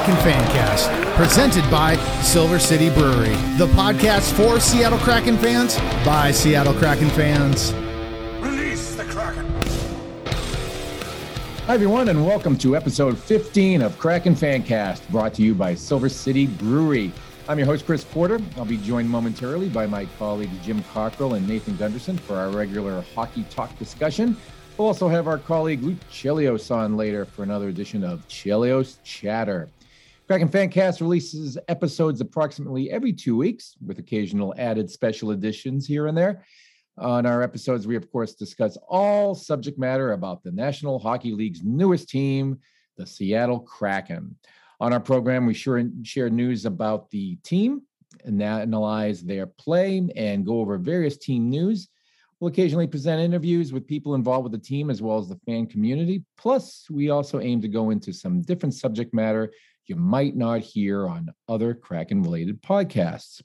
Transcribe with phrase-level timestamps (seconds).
[0.00, 6.72] Kraken Fancast, presented by Silver City Brewery, the podcast for Seattle Kraken fans by Seattle
[6.72, 7.74] Kraken fans.
[8.40, 9.46] Release the Kraken.
[11.66, 16.08] Hi, everyone, and welcome to episode 15 of Kraken Fancast, brought to you by Silver
[16.08, 17.12] City Brewery.
[17.46, 18.40] I'm your host, Chris Porter.
[18.56, 23.04] I'll be joined momentarily by my colleagues Jim Cockrell and Nathan Gunderson for our regular
[23.14, 24.34] hockey talk discussion.
[24.78, 29.68] We'll also have our colleague Luke Chelios on later for another edition of Chelios Chatter.
[30.30, 36.16] Kraken Fancast releases episodes approximately every two weeks with occasional added special editions here and
[36.16, 36.44] there.
[36.98, 41.64] On our episodes, we of course discuss all subject matter about the National Hockey League's
[41.64, 42.60] newest team,
[42.96, 44.36] the Seattle Kraken.
[44.78, 47.82] On our program, we sure share news about the team
[48.24, 51.88] and analyze their play and go over various team news.
[52.38, 55.66] We'll occasionally present interviews with people involved with the team as well as the fan
[55.66, 56.22] community.
[56.38, 59.50] Plus, we also aim to go into some different subject matter
[59.90, 63.42] you might not hear on other Kraken related podcasts.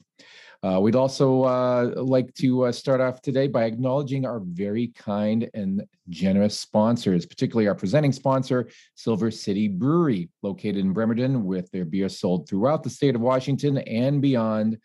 [0.61, 5.49] Uh, we'd also uh, like to uh, start off today by acknowledging our very kind
[5.55, 11.83] and generous sponsors, particularly our presenting sponsor, Silver City Brewery, located in Bremerton, with their
[11.83, 14.77] beer sold throughout the state of Washington and beyond.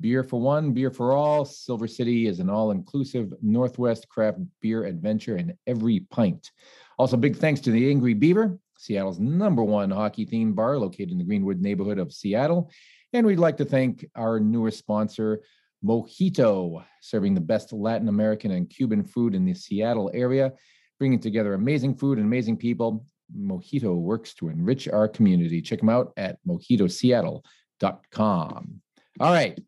[0.00, 1.44] Beer for one, beer for all.
[1.44, 6.50] Silver City is an all inclusive Northwest craft beer adventure in every pint.
[6.98, 11.18] Also, big thanks to the Angry Beaver, Seattle's number one hockey themed bar located in
[11.18, 12.70] the Greenwood neighborhood of Seattle.
[13.12, 15.42] And we'd like to thank our newest sponsor,
[15.84, 20.54] Mojito, serving the best Latin American and Cuban food in the Seattle area,
[20.98, 23.04] bringing together amazing food and amazing people.
[23.38, 25.60] Mojito works to enrich our community.
[25.60, 28.80] Check them out at mojitoseattle.com.
[29.20, 29.60] All right,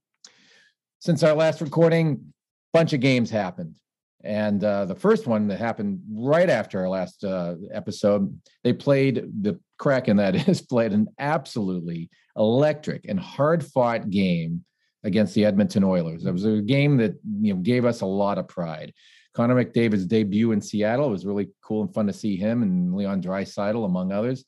[1.00, 2.32] since our last recording,
[2.72, 3.76] bunch of games happened.
[4.24, 9.24] And uh, the first one that happened right after our last uh, episode, they played
[9.42, 14.64] the Kraken, that is, played an absolutely electric and hard fought game
[15.04, 16.24] against the Edmonton Oilers.
[16.24, 18.92] It was a game that you know gave us a lot of pride.
[19.34, 23.22] Connor McDavid's debut in Seattle was really cool and fun to see him and Leon
[23.22, 24.44] Draisaitl, among others.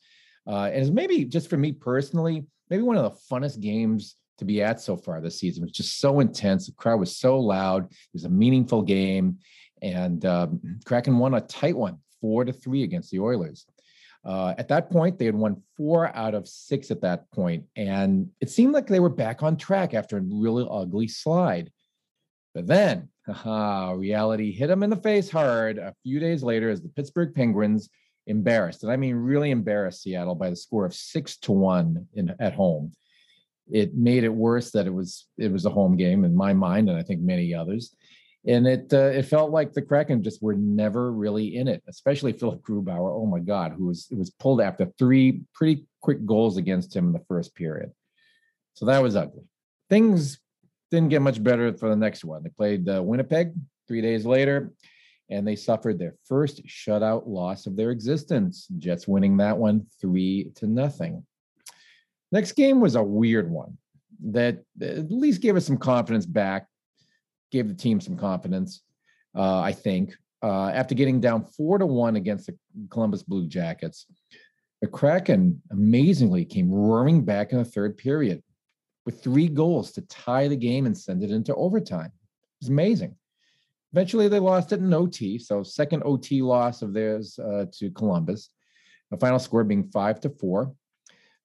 [0.47, 4.45] Uh, and it's maybe just for me personally, maybe one of the funnest games to
[4.45, 5.63] be at so far this season.
[5.63, 6.67] It was just so intense.
[6.67, 7.85] The crowd was so loud.
[7.85, 9.39] It was a meaningful game,
[9.85, 13.67] and um, Kraken won a tight one, four to three against the Oilers.
[14.25, 18.31] Uh, at that point, they had won four out of six at that point, and
[18.41, 21.71] it seemed like they were back on track after a really ugly slide.
[22.55, 26.81] But then, haha, reality hit them in the face hard a few days later as
[26.81, 27.91] the Pittsburgh Penguins
[28.27, 32.35] embarrassed, and I mean really embarrassed Seattle by the score of six to one in,
[32.41, 32.93] at home
[33.71, 36.89] it made it worse that it was it was a home game in my mind
[36.89, 37.97] and i think many others
[38.47, 42.33] and it uh, it felt like the kraken just were never really in it especially
[42.33, 43.11] philip grubauer.
[43.11, 47.13] Oh my god who was was pulled after three pretty quick goals against him in
[47.13, 47.91] the first period.
[48.75, 49.45] So that was ugly.
[49.89, 50.39] Things
[50.91, 52.43] didn't get much better for the next one.
[52.43, 53.53] They played uh, winnipeg
[53.89, 54.73] three days later
[55.31, 58.67] and they suffered their first shutout loss of their existence.
[58.79, 61.25] Jets winning that one three to nothing.
[62.31, 63.79] Next game was a weird one
[64.27, 66.67] that at least gave us some confidence back,
[67.55, 68.83] gave the team some confidence,
[69.35, 70.15] uh, I think.
[70.43, 72.59] Uh, after getting down four to one against the
[72.91, 74.07] Columbus Blue Jackets,
[74.83, 78.43] the Kraken amazingly came roaring back in the third period
[79.07, 82.11] with three goals to tie the game and send it into overtime.
[82.13, 83.15] It was amazing.
[83.93, 88.51] Eventually, they lost it in OT, so second OT loss of theirs uh, to Columbus.
[89.13, 90.75] The final score being five to four.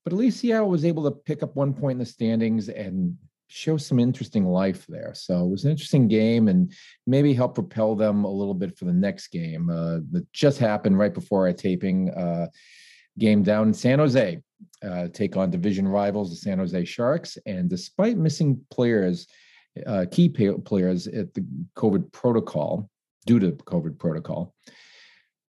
[0.04, 3.16] But at least Seattle was able to pick up one point in the standings and
[3.50, 5.12] show some interesting life there.
[5.16, 6.72] So it was an interesting game and
[7.06, 10.98] maybe help propel them a little bit for the next game uh, that just happened
[10.98, 12.48] right before our taping uh,
[13.18, 14.40] game down in San Jose.
[14.84, 17.38] Uh, take on division rivals, the San Jose Sharks.
[17.46, 19.28] And despite missing players,
[19.86, 21.46] uh, key players at the
[21.76, 22.90] COVID protocol,
[23.26, 24.54] due to COVID protocol,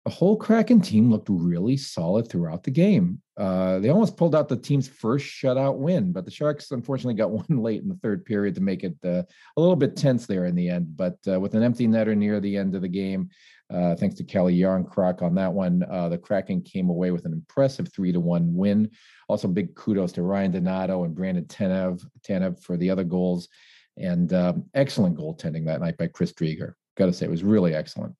[0.09, 3.21] the whole Kraken team looked really solid throughout the game.
[3.37, 7.29] Uh, they almost pulled out the team's first shutout win, but the Sharks unfortunately got
[7.49, 9.21] one late in the third period to make it uh,
[9.55, 10.97] a little bit tense there in the end.
[10.97, 13.29] But uh, with an empty netter near the end of the game,
[13.71, 17.33] uh, thanks to Kelly Jarnkrok on that one, uh, the Kraken came away with an
[17.33, 18.89] impressive three to one win.
[19.27, 23.47] Also, big kudos to Ryan Donato and Brandon Tanev, Tanev for the other goals,
[23.95, 26.73] and um, excellent goaltending that night by Chris Driedger.
[26.97, 28.15] Got to say, it was really excellent.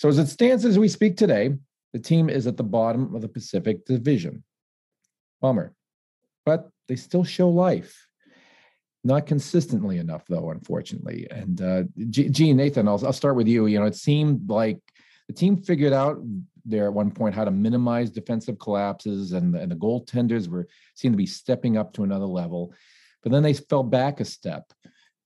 [0.00, 1.50] So as it stands as we speak today,
[1.92, 4.42] the team is at the bottom of the Pacific Division.
[5.42, 5.74] Bummer.
[6.46, 8.08] But they still show life.
[9.04, 11.26] Not consistently enough, though, unfortunately.
[11.30, 13.66] And uh, Gene, Nathan, I'll, I'll start with you.
[13.66, 14.80] You know, it seemed like
[15.28, 16.16] the team figured out
[16.64, 21.12] there at one point how to minimize defensive collapses, and, and the goaltenders were seemed
[21.12, 22.72] to be stepping up to another level.
[23.22, 24.64] But then they fell back a step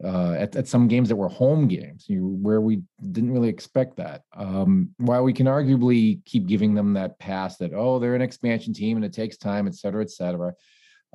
[0.04, 3.96] uh, at, at some games that were home games you, where we didn't really expect
[3.96, 4.22] that.
[4.36, 8.74] Um, while we can arguably keep giving them that pass that, oh, they're an expansion
[8.74, 10.52] team and it takes time, et cetera, et cetera,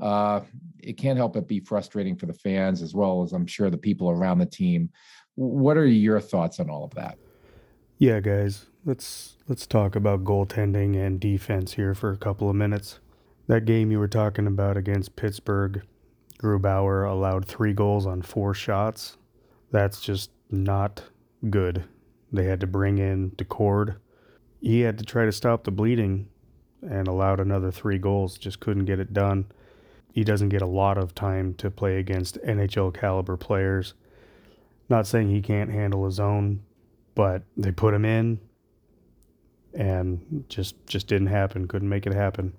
[0.02, 0.42] uh,
[0.80, 3.78] it can't help but be frustrating for the fans as well as I'm sure the
[3.78, 4.90] people around the team.
[5.36, 7.18] What are your thoughts on all of that?
[7.98, 13.00] Yeah, guys, let's let's talk about goaltending and defense here for a couple of minutes.
[13.48, 15.82] That game you were talking about against Pittsburgh,
[16.42, 19.18] Grubauer allowed three goals on four shots.
[19.72, 21.04] That's just not
[21.50, 21.84] good.
[22.32, 23.98] They had to bring in Daccord.
[24.62, 26.30] He had to try to stop the bleeding
[26.82, 28.38] and allowed another three goals.
[28.38, 29.46] Just couldn't get it done.
[30.14, 33.94] He doesn't get a lot of time to play against NHL caliber players.
[34.90, 36.62] Not saying he can't handle his own,
[37.16, 38.40] but they put him in
[39.74, 41.68] and just just didn't happen.
[41.68, 42.54] Couldn't make it happen.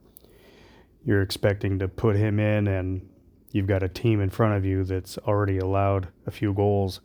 [1.05, 3.09] You're expecting to put him in and
[3.53, 7.01] you've got a team in front of you that's already allowed a few goals.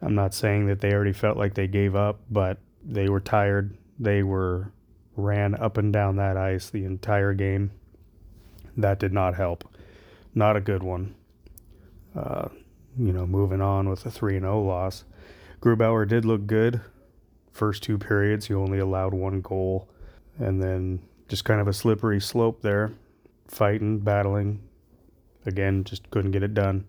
[0.00, 3.76] I'm not saying that they already felt like they gave up, but they were tired.
[3.98, 4.72] They were
[5.16, 7.70] ran up and down that ice the entire game.
[8.76, 9.64] That did not help.
[10.34, 11.14] Not a good one.
[12.16, 12.48] Uh,
[12.98, 15.04] you know, moving on with a 3 0 loss.
[15.60, 16.80] Grubauer did look good.
[17.52, 19.88] First two periods, he only allowed one goal.
[20.38, 22.92] And then just kind of a slippery slope there.
[23.46, 24.60] Fighting, battling.
[25.44, 26.84] Again, just couldn't get it done.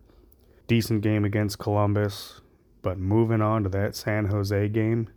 [0.68, 2.42] Decent game against Columbus.
[2.82, 5.10] But moving on to that San Jose game,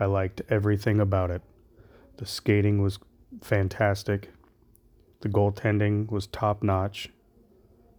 [0.00, 1.42] I liked everything about it.
[2.16, 2.98] The skating was
[3.42, 4.30] fantastic.
[5.20, 7.10] The goaltending was top notch.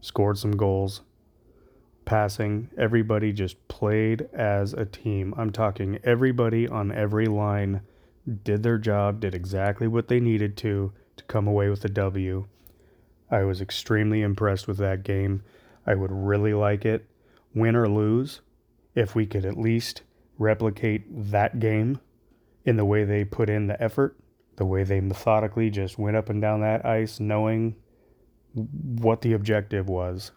[0.02, 1.02] Scored some goals.
[2.06, 5.34] Passing, everybody just played as a team.
[5.38, 7.82] I'm talking everybody on every line
[8.44, 12.48] did their job, did exactly what they needed to to come away with a W.
[13.30, 15.44] I was extremely impressed with that game.
[15.86, 17.06] I would really like it,
[17.54, 18.42] win or lose,
[18.94, 20.04] if we could at least
[20.38, 22.00] replicate that game
[22.66, 24.18] in the way they put in the effort
[24.56, 27.76] the way they methodically just went up and down that ice knowing
[28.54, 30.32] what the objective was,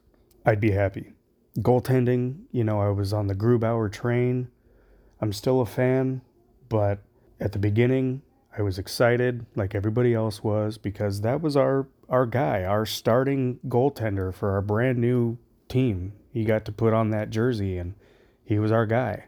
[0.44, 1.12] I'd be happy.
[1.60, 4.48] Goaltending, you know, I was on the Grubauer train.
[5.20, 6.22] I'm still a fan,
[6.68, 7.02] but
[7.40, 8.22] at the beginning,
[8.58, 13.60] I was excited like everybody else was because that was our our guy, our starting
[13.68, 15.38] goaltender for our brand new
[15.68, 16.12] team.
[16.32, 17.94] He got to put on that jersey and
[18.44, 19.26] he was our guy.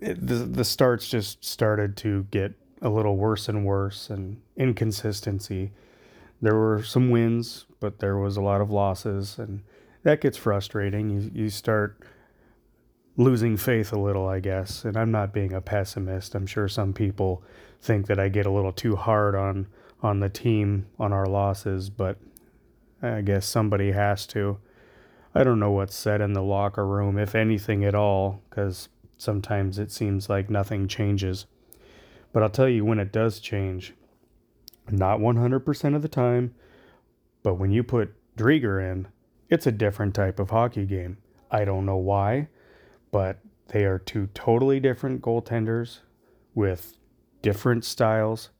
[0.00, 5.70] It, the the starts just started to get a little worse and worse and inconsistency.
[6.42, 9.62] There were some wins, but there was a lot of losses, and
[10.02, 11.08] that gets frustrating.
[11.08, 11.98] You, you start
[13.16, 14.84] losing faith a little, I guess.
[14.84, 16.34] And I'm not being a pessimist.
[16.34, 17.42] I'm sure some people
[17.80, 19.66] think that I get a little too hard on
[20.02, 22.18] on the team on our losses, but
[23.02, 24.58] I guess somebody has to.
[25.34, 28.88] I don't know what's said in the locker room, if anything at all, because
[29.18, 31.46] sometimes it seems like nothing changes.
[32.32, 33.94] But I'll tell you when it does change,
[34.90, 36.54] not 100% of the time,
[37.42, 39.08] but when you put Driedger in,
[39.48, 41.18] it's a different type of hockey game.
[41.50, 42.48] I don't know why,
[43.16, 46.00] but they are two totally different goaltenders
[46.54, 46.98] with
[47.40, 48.50] different styles,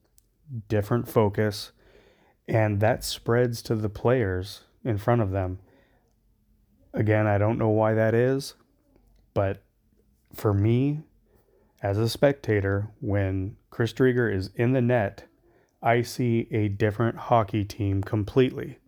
[0.66, 1.72] different focus,
[2.48, 5.58] and that spreads to the players in front of them.
[6.94, 8.54] Again, I don't know why that is,
[9.34, 9.62] but
[10.32, 11.02] for me,
[11.82, 15.24] as a spectator, when Chris Driedger is in the net,
[15.82, 18.78] I see a different hockey team completely.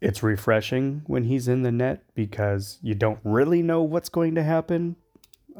[0.00, 4.42] It's refreshing when he's in the net because you don't really know what's going to
[4.42, 4.96] happen.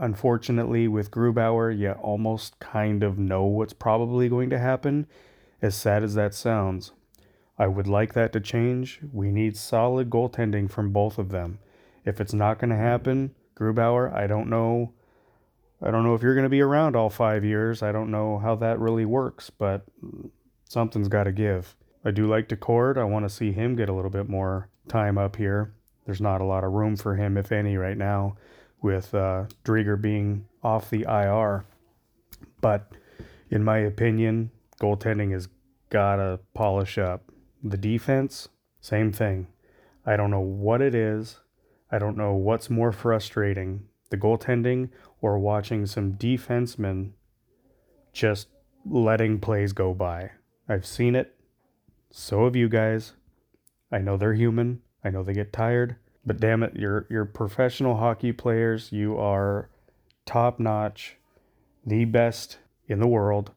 [0.01, 5.07] Unfortunately, with Grubauer, you almost kind of know what's probably going to happen,
[5.63, 6.93] as sad as that sounds.
[7.59, 9.01] I would like that to change.
[9.13, 11.59] We need solid goaltending from both of them.
[12.05, 14.95] If it's not going to happen, Grubauer, I don't know
[15.83, 17.83] I don't know if you're going to be around all five years.
[17.83, 19.87] I don't know how that really works, but
[20.69, 21.75] something's got to give.
[22.05, 22.99] I do like Daccord.
[22.99, 25.73] I want to see him get a little bit more time up here.
[26.05, 28.37] There's not a lot of room for him, if any, right now,
[28.83, 31.65] with uh, Driedger being off the IR.
[32.61, 32.93] But
[33.51, 35.49] in my opinion, goaltending has
[35.91, 37.31] got to polish up.
[37.63, 38.49] The defense,
[38.81, 39.49] same thing.
[40.07, 41.41] I don't know what it is.
[41.91, 44.91] I don't know what's more frustrating the goaltending
[45.23, 47.13] or watching some defensemen
[48.13, 48.49] just
[48.85, 50.33] letting plays go by.
[50.69, 51.37] I've seen it.
[52.11, 53.15] So have you guys.
[53.91, 54.83] I know they're human.
[55.03, 55.97] I know they get tired.
[56.25, 58.93] But damn it, you're you're professional hockey players.
[58.93, 59.71] You are
[60.27, 61.17] top notch,
[61.85, 63.53] the best in the world.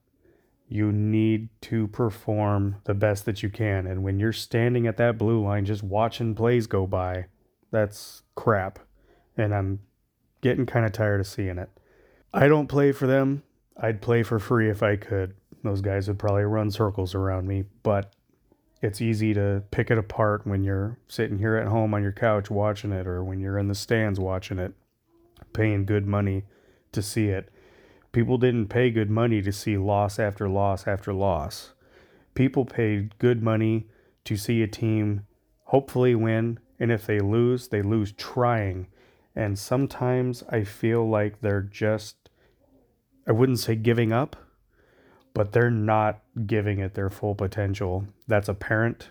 [0.67, 3.85] You need to perform the best that you can.
[3.85, 7.25] And when you're standing at that blue line just watching plays go by,
[7.69, 8.79] that's crap.
[9.37, 9.79] And I'm
[10.41, 11.69] getting kind of tired of seeing it.
[12.33, 13.43] I don't play for them.
[13.77, 15.35] I'd play for free if I could.
[15.63, 18.13] Those guys would probably run circles around me, but
[18.83, 22.51] it's easy to pick it apart when you're sitting here at home on your couch
[22.51, 24.73] watching it or when you're in the stands watching it,
[25.53, 26.43] paying good money
[26.91, 27.49] to see it.
[28.11, 31.71] People didn't pay good money to see loss after loss after loss.
[32.35, 33.87] People paid good money
[34.25, 35.25] to see a team
[35.67, 38.87] hopefully win, and if they lose, they lose trying.
[39.33, 42.29] And sometimes I feel like they're just,
[43.25, 44.35] I wouldn't say giving up,
[45.33, 48.05] but they're not giving it their full potential.
[48.27, 49.09] That's apparent.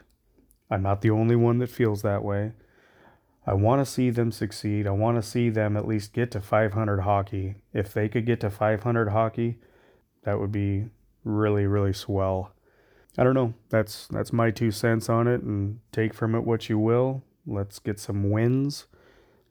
[0.71, 2.53] I'm not the only one that feels that way.
[3.45, 4.87] I want to see them succeed.
[4.87, 7.57] I want to see them at least get to 500 hockey.
[7.73, 9.59] If they could get to 500 hockey,
[10.23, 10.87] that would be
[11.25, 12.53] really really swell.
[13.19, 13.55] I don't know.
[13.69, 17.25] That's that's my two cents on it and take from it what you will.
[17.45, 18.87] Let's get some wins.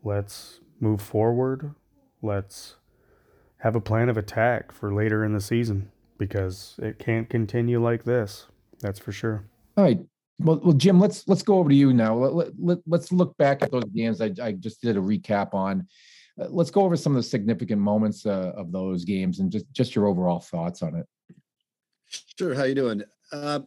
[0.04, 1.76] Let's move forward.
[2.22, 2.78] Let's
[3.58, 8.04] have a plan of attack for later in the season because it can't continue like
[8.04, 8.46] this.
[8.80, 9.44] That's for sure.
[9.76, 10.00] All right.
[10.38, 12.16] Well, well, Jim, let's let's go over to you now.
[12.16, 15.88] Let, let, let's look back at those games I, I just did a recap on.
[16.40, 19.66] Uh, let's go over some of the significant moments uh, of those games and just
[19.74, 21.08] just your overall thoughts on it.
[22.38, 22.54] Sure.
[22.54, 23.02] How you doing?
[23.32, 23.62] Uh,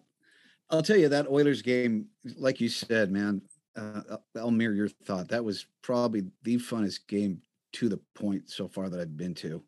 [0.70, 2.06] I'll tell you that Oilers game,
[2.36, 3.42] like you said, man.
[3.74, 5.28] Uh, I'll mirror your thought.
[5.28, 7.42] That was probably the funnest game
[7.72, 9.60] to the point so far that I've been to,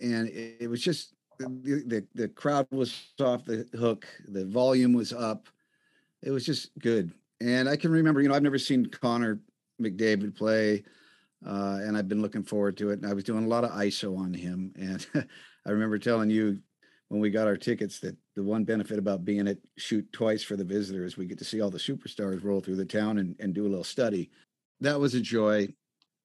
[0.00, 4.06] and it, it was just the, the the crowd was off the hook.
[4.28, 5.48] The volume was up.
[6.22, 7.12] It was just good.
[7.40, 9.40] And I can remember, you know, I've never seen Connor
[9.80, 10.84] McDavid play,
[11.46, 13.00] uh, and I've been looking forward to it.
[13.00, 14.72] And I was doing a lot of ISO on him.
[15.64, 16.58] And I remember telling you
[17.08, 20.56] when we got our tickets that the one benefit about being at shoot twice for
[20.56, 23.36] the visitor is we get to see all the superstars roll through the town and,
[23.40, 24.30] and do a little study.
[24.80, 25.68] That was a joy.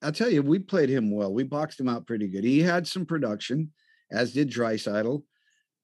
[0.01, 1.33] I'll tell you, we played him well.
[1.33, 2.43] We boxed him out pretty good.
[2.43, 3.71] He had some production
[4.11, 5.23] as did Draisaitl.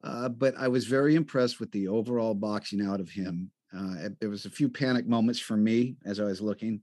[0.03, 3.51] Uh, but I was very impressed with the overall boxing out of him.
[3.75, 6.81] Uh, there was a few panic moments for me as I was looking,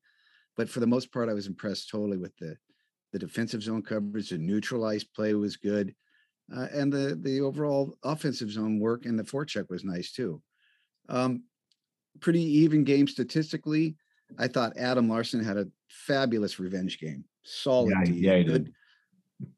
[0.56, 2.56] but for the most part, I was impressed totally with the
[3.12, 4.30] the defensive zone coverage.
[4.30, 5.94] The neutralized play was good,
[6.54, 10.42] uh, and the the overall offensive zone work and the forecheck was nice too.
[11.08, 11.44] Um,
[12.20, 13.96] pretty even game statistically.
[14.38, 17.24] I thought Adam Larsson had a fabulous revenge game.
[17.44, 18.74] Solid, Yeah, yeah, he good, did.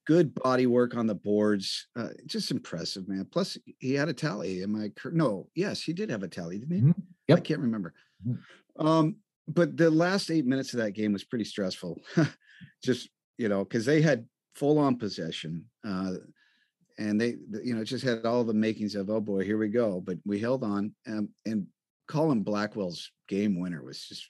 [0.06, 1.88] Good body work on the boards.
[1.96, 3.26] Uh, just impressive, man.
[3.30, 4.62] Plus, he had a tally.
[4.62, 5.48] Am I no?
[5.54, 6.82] Yes, he did have a tally, didn't he?
[6.82, 7.38] Mhm.
[7.38, 7.94] I can't remember.
[8.26, 8.38] Mhm.
[8.78, 9.16] Um,
[9.48, 12.00] but the last eight minutes of that game was pretty stressful.
[12.84, 13.08] just
[13.38, 16.14] you know, because they had full on possession, uh,
[16.98, 20.00] and they, you know, just had all the makings of oh boy, here we go.
[20.00, 21.66] But we held on, um, and
[22.06, 24.28] Colin Blackwell's game winner was just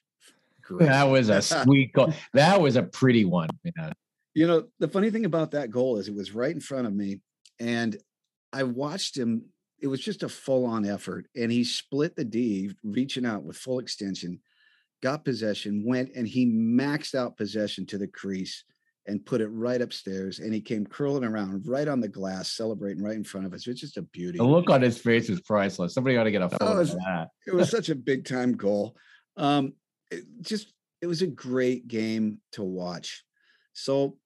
[0.63, 0.87] great.
[0.87, 2.15] That was a sweet goal.
[2.35, 3.49] That was a pretty one.
[3.65, 3.93] Yeah.
[4.35, 6.95] You know, the funny thing about that goal is it was right in front of
[6.95, 7.21] me,
[7.59, 7.97] and
[8.53, 9.47] I watched him.
[9.81, 13.57] It was just a full on effort, and he split the D, reaching out with
[13.57, 14.41] full extension,
[15.03, 18.65] got possession, went and he maxed out possession to the crease
[19.07, 20.39] and put it right upstairs.
[20.39, 23.67] And he came curling around right on the glass, celebrating right in front of us.
[23.67, 24.39] It's just a beauty.
[24.39, 25.95] The look on his face is priceless.
[25.95, 27.29] Somebody ought to get a photo it's- of that.
[27.47, 28.97] it was such a big time goal.
[29.37, 29.73] Um,
[30.11, 33.25] it just it was a great game to watch.
[33.73, 34.17] So,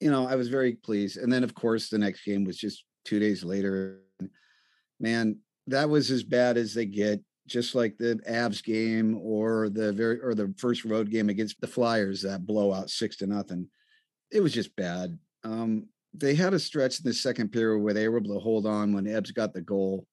[0.00, 1.16] you know, I was very pleased.
[1.16, 4.00] And then of course the next game was just two days later.
[4.98, 9.92] Man, that was as bad as they get, just like the Avs game or the
[9.92, 13.68] very or the first road game against the Flyers, that blowout six to nothing.
[14.30, 15.18] It was just bad.
[15.42, 18.66] Um, they had a stretch in the second period where they were able to hold
[18.66, 20.06] on when Ebbs got the goal.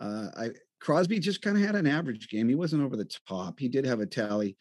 [0.00, 0.50] Uh, I
[0.80, 2.48] Crosby just kind of had an average game.
[2.48, 3.60] He wasn't over the top.
[3.60, 4.56] He did have a tally,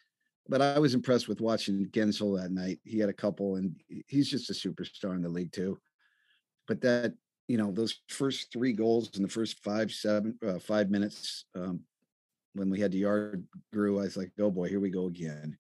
[0.50, 2.80] but I was impressed with watching Guentzel that night.
[2.84, 3.76] He had a couple, and
[4.08, 5.80] he's just a superstar in the league too.
[6.68, 7.14] But that
[7.48, 11.82] you know those first three goals in the first five seven uh, five minutes um,
[12.54, 15.56] when we had the yard grew, I was like, oh boy, here we go again.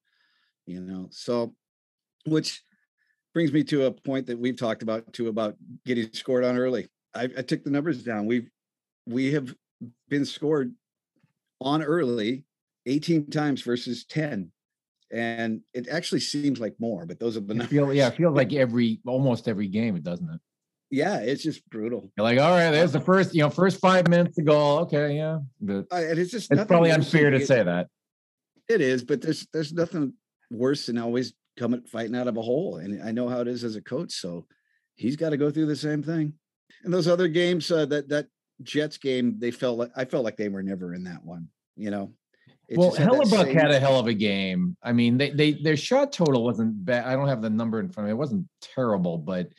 [0.65, 1.55] You know, so
[2.25, 2.63] which
[3.33, 5.55] brings me to a point that we've talked about too about
[5.85, 6.87] getting scored on early.
[7.13, 8.25] I, I took the numbers down.
[8.25, 8.49] We've
[9.05, 9.53] we have
[10.09, 10.73] been scored
[11.61, 12.43] on early
[12.85, 14.51] 18 times versus 10
[15.11, 18.15] and it actually seems like more but those are the It numbers feel, yeah, it
[18.15, 20.39] feels like every almost every game, it doesn't it?
[20.91, 24.07] yeah it's just brutal You're like, all right, there's the first, you know, first five
[24.07, 24.79] minutes to goal.
[24.79, 25.39] Okay, yeah.
[25.61, 27.87] But and it's just it's probably unfair to say that.
[28.67, 30.13] it is but there's there's nothing
[30.51, 33.63] worse than always coming fighting out of a hole and i know how it is
[33.63, 34.45] as a coach so
[34.95, 36.33] he's got to go through the same thing
[36.83, 38.27] and those other games uh, that that
[38.63, 41.47] Jets game, they felt like I felt like they were never in that one.
[41.77, 42.13] You know.
[42.69, 44.77] It well, Hellebuyck same- had a hell of a game.
[44.83, 47.05] I mean, they they their shot total wasn't bad.
[47.05, 48.11] I don't have the number in front of me.
[48.11, 49.49] It wasn't terrible, but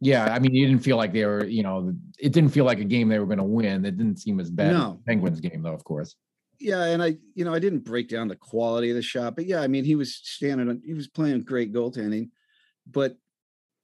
[0.00, 2.80] yeah, I mean, you didn't feel like they were, you know, it didn't feel like
[2.80, 3.84] a game they were going to win.
[3.84, 4.92] It didn't seem as bad No.
[4.92, 5.74] the Penguins game, though.
[5.74, 6.16] Of course.
[6.58, 9.46] Yeah, and I, you know, I didn't break down the quality of the shot, but
[9.46, 12.30] yeah, I mean, he was standing, on, he was playing great goaltending,
[12.90, 13.16] but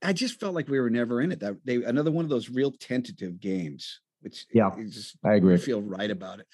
[0.02, 1.40] I just felt like we were never in it.
[1.40, 5.56] That they another one of those real tentative games, which Yeah, just I agree.
[5.58, 6.46] feel right about it.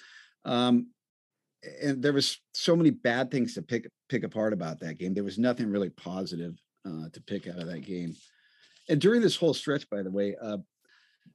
[0.45, 0.87] Um,
[1.81, 5.13] and there was so many bad things to pick pick apart about that game.
[5.13, 6.55] There was nothing really positive
[6.85, 8.15] uh, to pick out of that game.
[8.89, 10.57] And during this whole stretch, by the way, uh,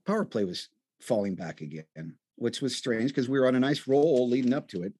[0.06, 0.68] power play was
[1.00, 4.68] falling back again, which was strange because we were on a nice roll leading up
[4.68, 4.92] to it.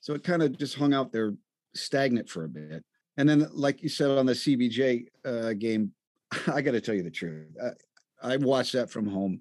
[0.00, 1.34] So it kind of just hung out there
[1.74, 2.84] stagnant for a bit.
[3.16, 5.92] And then, like you said on the CBJ uh, game,
[6.52, 7.46] I got to tell you the truth.
[7.62, 9.40] I, I watched that from home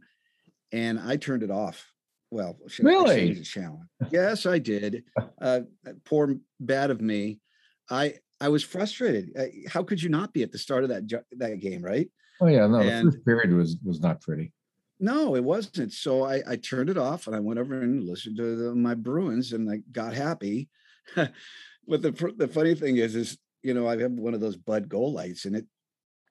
[0.72, 1.93] and I turned it off.
[2.34, 3.34] Well, should I- I Really?
[3.36, 3.84] the channel.
[4.12, 5.04] Yes, I did.
[5.42, 5.62] Uh,
[6.06, 7.42] poor bad of me.
[7.90, 9.32] I I was frustrated.
[9.38, 12.10] Uh, how could you not be at the start of that jo- that game, right?
[12.40, 14.54] Oh yeah, no, the first period was was not pretty.
[15.02, 15.92] No, it wasn't.
[15.92, 18.94] So I, I turned it off and I went over and listened to the, my
[18.96, 20.70] Bruins and I got happy.
[21.16, 24.88] but the the funny thing is, is you know I have one of those Bud
[24.88, 25.66] goal lights and it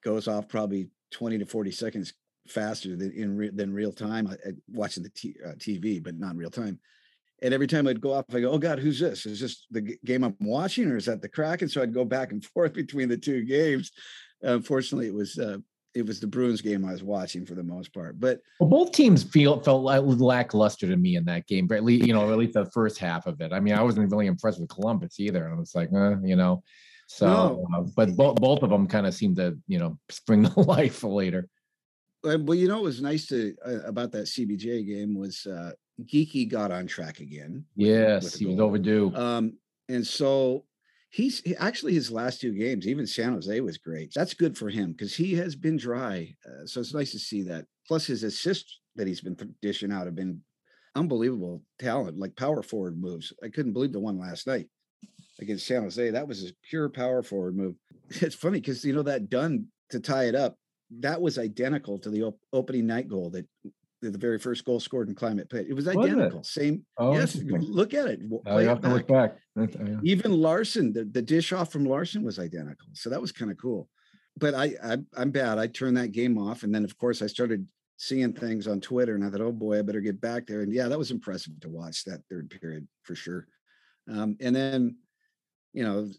[0.02, 2.14] goes off probably twenty to forty seconds
[2.48, 4.26] faster than in re- than real time.
[4.26, 6.78] I, I watching the t- uh, TV, but not in real time.
[7.42, 9.26] And every time I'd go off, I go, "Oh God, who's this?
[9.26, 12.04] Is this the g- game I'm watching, or is that the Kraken?" So I'd go
[12.04, 13.90] back and forth between the two games.
[14.42, 15.58] Unfortunately, it was uh,
[15.94, 18.18] it was the Bruins game I was watching for the most part.
[18.18, 21.84] But Well, both teams feel felt like lackluster to me in that game, but at
[21.84, 23.52] least you know, at least the first half of it.
[23.52, 26.36] I mean, I wasn't really impressed with Columbus either, and I was like, uh, you
[26.36, 26.62] know.
[27.08, 27.66] So, No.
[27.76, 31.02] uh, but both both of them kind of seemed to, you know, spring to life
[31.04, 31.48] later.
[32.24, 35.72] Uh, well, you know, what was nice to uh, about that CBJ game was uh,
[36.04, 37.64] Geeky got on track again.
[37.76, 39.12] with- Yes, with he was overdue.
[39.14, 39.58] Um,
[39.88, 40.64] and so
[41.10, 44.12] he's he- actually his last two games, even San Jose was great.
[44.14, 46.34] That's good for him because he has been dry.
[46.46, 47.66] Uh, so it's nice to see that.
[47.88, 50.40] Plus his assists that he's been dishing out have been
[50.94, 53.32] unbelievable talent, like power forward moves.
[53.42, 54.68] I couldn't believe the one last night
[55.40, 56.10] against San Jose.
[56.10, 57.74] That was a pure power forward move.
[58.20, 60.56] It's funny because you know that done to tie it up.
[61.00, 63.46] That was identical to the op- opening night goal that
[64.02, 65.66] the very first goal scored in Climate Pledge.
[65.68, 65.96] It was it?
[65.96, 66.42] identical.
[66.42, 66.84] Same.
[66.98, 67.36] Oh, yes.
[67.36, 68.22] Look at it.
[68.22, 69.36] w- play you it have to look back.
[69.54, 70.00] That's- oh.
[70.02, 72.88] Even Larsson, the, the dish off from Larsson was identical.
[72.94, 73.88] So that was kind of cool.
[74.38, 75.58] But I, I I'm bad.
[75.58, 76.62] I turned that game off.
[76.62, 79.78] And then of course I started seeing things on Twitter and I thought, oh boy,
[79.78, 80.62] I better get back there.
[80.62, 83.46] And yeah, that was impressive to watch that third period for sure.
[84.10, 84.96] Um, and then,
[85.72, 86.10] you know,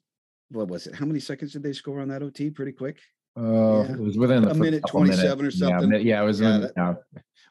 [0.49, 0.95] what was it?
[0.95, 2.49] How many seconds did they score on that OT?
[2.49, 2.99] Pretty quick.
[3.37, 3.41] Uh,
[3.87, 3.93] Yeah.
[3.93, 5.21] It was within A minute couple minutes.
[5.21, 5.89] 27 or Yeah, something.
[5.89, 6.39] mi- Yeah, it was.
[6.41, 6.93] Yeah, in- that- yeah.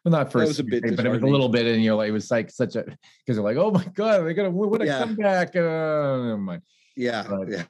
[0.04, 2.12] Well, not first, a bit but it was a little bit, and you're like, it
[2.12, 4.98] was like such a because they're like, oh my god, they're gonna what a Yeah.
[4.98, 5.54] comeback.
[5.54, 6.62] Uh, never mind.
[6.96, 7.26] Yeah.
[7.28, 7.48] Right.
[7.48, 7.64] Yeah.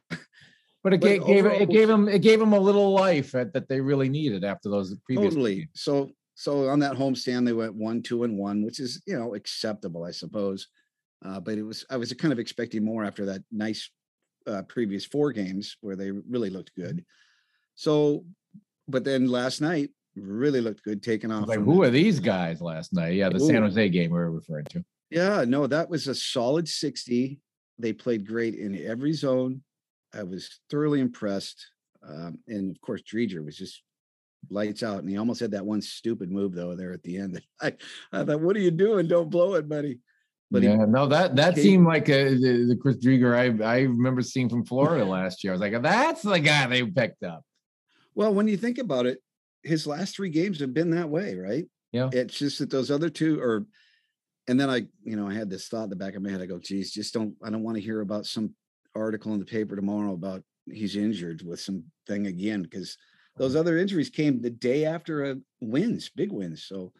[0.82, 3.68] But it But gave, it gave them it gave them a little life that, that
[3.68, 5.34] they really needed after those previous.
[5.34, 5.54] Totally.
[5.56, 5.68] games.
[5.74, 9.34] So so on that homestand, they went one, two, and one, which is you know
[9.34, 10.68] acceptable, I suppose.
[11.24, 13.90] Uh, but it was I was kind of expecting more after that nice
[14.46, 17.04] uh, previous four games where they really looked good.
[17.74, 18.24] So,
[18.88, 21.48] but then last night really looked good, taking off.
[21.48, 23.14] Like, who the- are these guys last night?
[23.14, 24.84] Yeah, the San Jose game we were referring to.
[25.10, 27.38] Yeah, no, that was a solid 60.
[27.78, 29.62] They played great in every zone.
[30.14, 31.66] I was thoroughly impressed.
[32.06, 33.82] Um, and of course, Driedger was just
[34.50, 35.00] lights out.
[35.00, 37.40] And he almost had that one stupid move though there at the end.
[37.62, 37.74] I,
[38.12, 39.06] I thought, what are you doing?
[39.06, 40.00] Don't blow it, buddy.
[40.50, 43.64] But he- yeah, no, that that he- seemed like a, the, the Chris Driedger I
[43.64, 45.52] I remember seeing from Florida last year.
[45.52, 47.42] I was like, that's the guy they picked up.
[48.14, 49.18] Well, when you think about it,
[49.62, 51.66] his last three games have been that way, right?
[51.92, 52.10] Yeah.
[52.12, 53.64] It's just that those other two are,
[54.48, 56.42] and then I, you know, I had this thought in the back of my head.
[56.42, 58.54] I go, geez, just don't, I don't want to hear about some
[58.94, 62.96] article in the paper tomorrow about he's injured with some thing again, because
[63.36, 63.60] those mm-hmm.
[63.60, 66.64] other injuries came the day after a wins, big wins.
[66.64, 66.92] So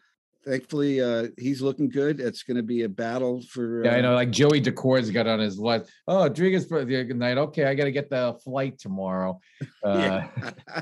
[0.45, 2.19] thankfully, uh, he's looking good.
[2.19, 4.13] It's going to be a battle for, Yeah, I uh, know.
[4.13, 5.87] Like Joey Daccord's got on his what?
[6.07, 7.37] Oh, for the good night.
[7.37, 9.39] Okay, I got to get the flight tomorrow.
[9.83, 10.23] Uh,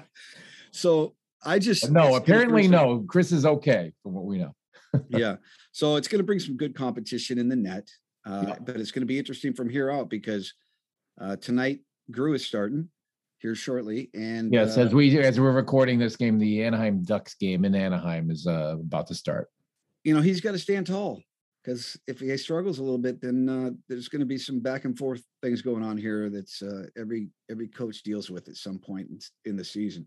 [0.71, 3.05] so I just, no, apparently some- no.
[3.07, 4.53] Chris is okay from what we know.
[5.09, 5.37] yeah.
[5.71, 7.89] So it's going to bring some good competition in the net.
[8.25, 8.55] Uh, Yeah.
[8.61, 10.53] But it's going to be interesting from here out because
[11.19, 11.79] uh, tonight
[12.11, 12.89] Grew is starting
[13.41, 14.09] here shortly.
[14.13, 17.75] And Yes, uh, as we as we're recording this game, the Anaheim Ducks game in
[17.75, 19.49] Anaheim is uh, about to start.
[20.03, 21.21] you know, he's got to stand tall
[21.63, 24.85] because if he struggles a little bit, then uh, there's going to be some back
[24.85, 26.29] and forth things going on here.
[26.29, 29.19] That's uh, every every coach deals with at some point in,
[29.51, 30.05] in the season.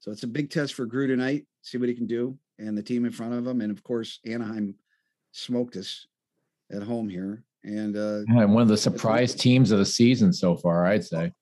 [0.00, 1.46] So it's a big test for Grew tonight.
[1.62, 4.20] See what he can do and the team in front of him, and of course
[4.26, 4.74] Anaheim
[5.32, 6.06] smoked us
[6.72, 7.44] at home here.
[7.64, 11.32] And uh, and one of the surprise teams of the season so far, I'd say.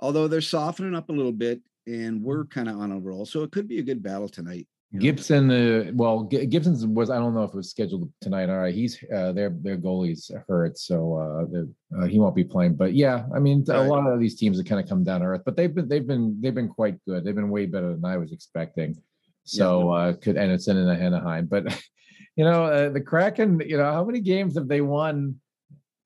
[0.00, 3.42] Although they're softening up a little bit, and we're kind of on a roll, so
[3.42, 4.66] it could be a good battle tonight.
[4.98, 8.48] Gibson, uh, well, G- Gibson's was I don't know if it was scheduled tonight.
[8.48, 12.74] All right, he's uh, their their goalie's hurt, so uh, uh, he won't be playing.
[12.74, 15.26] But yeah, I mean, a lot of these teams have kind of come down to
[15.26, 17.24] earth, but they've been they've been they've been quite good.
[17.24, 18.96] They've been way better than I was expecting.
[19.44, 21.64] So uh, could and it's in Anaheim, but
[22.36, 23.60] you know uh, the Kraken.
[23.66, 25.40] You know how many games have they won?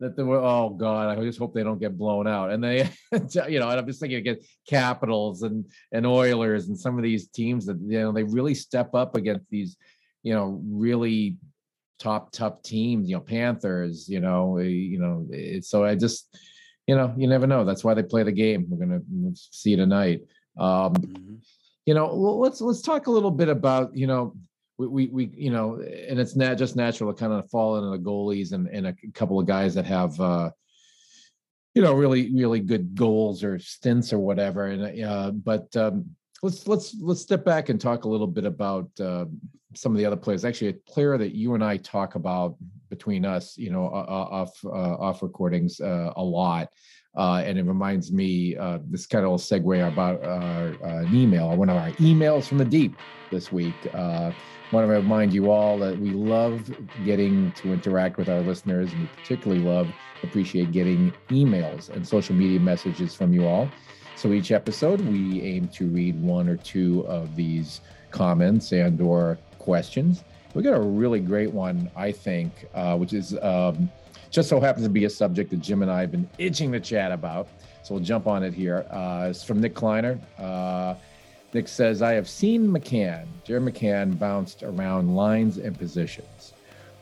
[0.00, 2.88] That they were oh god i just hope they don't get blown out and they
[3.48, 7.28] you know and i'm just thinking against capitals and and oilers and some of these
[7.28, 9.76] teams that you know they really step up against these
[10.22, 11.36] you know really
[11.98, 15.26] top tough teams you know panthers you know eh, you know
[15.60, 16.36] so i just
[16.86, 19.00] you know you never know that's why they play the game we're gonna
[19.34, 20.20] see tonight
[20.58, 21.34] um mm-hmm.
[21.86, 24.34] you know let's let's talk a little bit about you know
[24.78, 27.90] we, we, we you know, and it's not just natural to kind of fall into
[27.90, 30.50] the goalies and, and a couple of guys that have, uh,
[31.74, 34.66] you know, really, really good goals or stints or whatever.
[34.66, 36.06] And, uh, but, um,
[36.42, 39.26] let's, let's, let's step back and talk a little bit about, uh,
[39.74, 40.44] some of the other players.
[40.44, 42.56] Actually, a player that you and I talk about
[42.88, 46.68] between us, you know, off, uh, off recordings, uh, a lot.
[47.16, 51.68] Uh, and it reminds me uh, this kind of segue about uh, an email, one
[51.68, 52.94] of our emails from the deep
[53.30, 53.74] this week.
[53.92, 54.30] Uh,
[54.72, 56.70] want to remind you all that we love
[57.04, 59.88] getting to interact with our listeners, and we particularly love,
[60.22, 63.68] appreciate getting emails and social media messages from you all.
[64.14, 69.38] So each episode, we aim to read one or two of these comments and or
[69.58, 70.24] questions.
[70.54, 73.90] We got a really great one, I think, uh, which is um,
[74.30, 76.80] just so happens to be a subject that Jim and I have been itching to
[76.80, 77.48] chat about.
[77.82, 78.84] So we'll jump on it here.
[78.90, 80.18] Uh, it's from Nick Kleiner.
[80.38, 80.94] Uh,
[81.54, 86.52] Nick says, I have seen McCann, Jared McCann, bounced around lines and positions.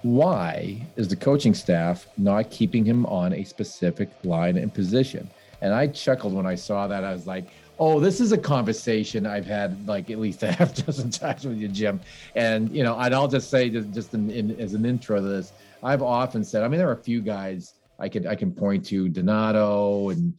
[0.02, 5.28] Why is the coaching staff not keeping him on a specific line and position?
[5.60, 7.02] And I chuckled when I saw that.
[7.02, 7.46] I was like,
[7.80, 11.58] oh, this is a conversation I've had like at least a half dozen times with
[11.58, 12.00] you, Jim.
[12.36, 15.26] And, you know, and I'll just say, just, just in, in, as an intro to
[15.26, 15.52] this,
[15.86, 18.84] I've often said, I mean, there are a few guys I could I can point
[18.86, 20.34] to, Donato and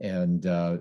[0.00, 0.78] and uh,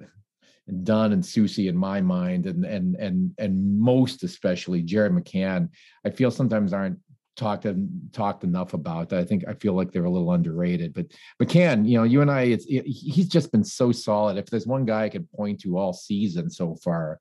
[0.67, 5.69] and Dunn and Soucy in my mind, and and and and most especially Jared McCann,
[6.05, 6.99] I feel sometimes aren't
[7.35, 7.67] talked
[8.13, 9.11] talked enough about.
[9.11, 10.93] I think I feel like they're a little underrated.
[10.93, 11.07] But
[11.41, 14.37] McCann, you know, you and I, it's it, he's just been so solid.
[14.37, 17.19] If there's one guy I could point to all season so far,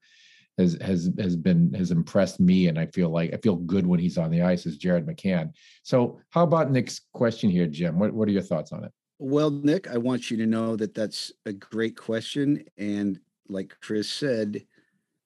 [0.58, 4.00] has has has been has impressed me, and I feel like I feel good when
[4.00, 4.66] he's on the ice.
[4.66, 5.52] Is Jared McCann?
[5.82, 7.98] So how about Nick's question here, Jim?
[7.98, 8.92] What what are your thoughts on it?
[9.18, 14.10] Well, Nick, I want you to know that that's a great question, and like Chris
[14.10, 14.64] said,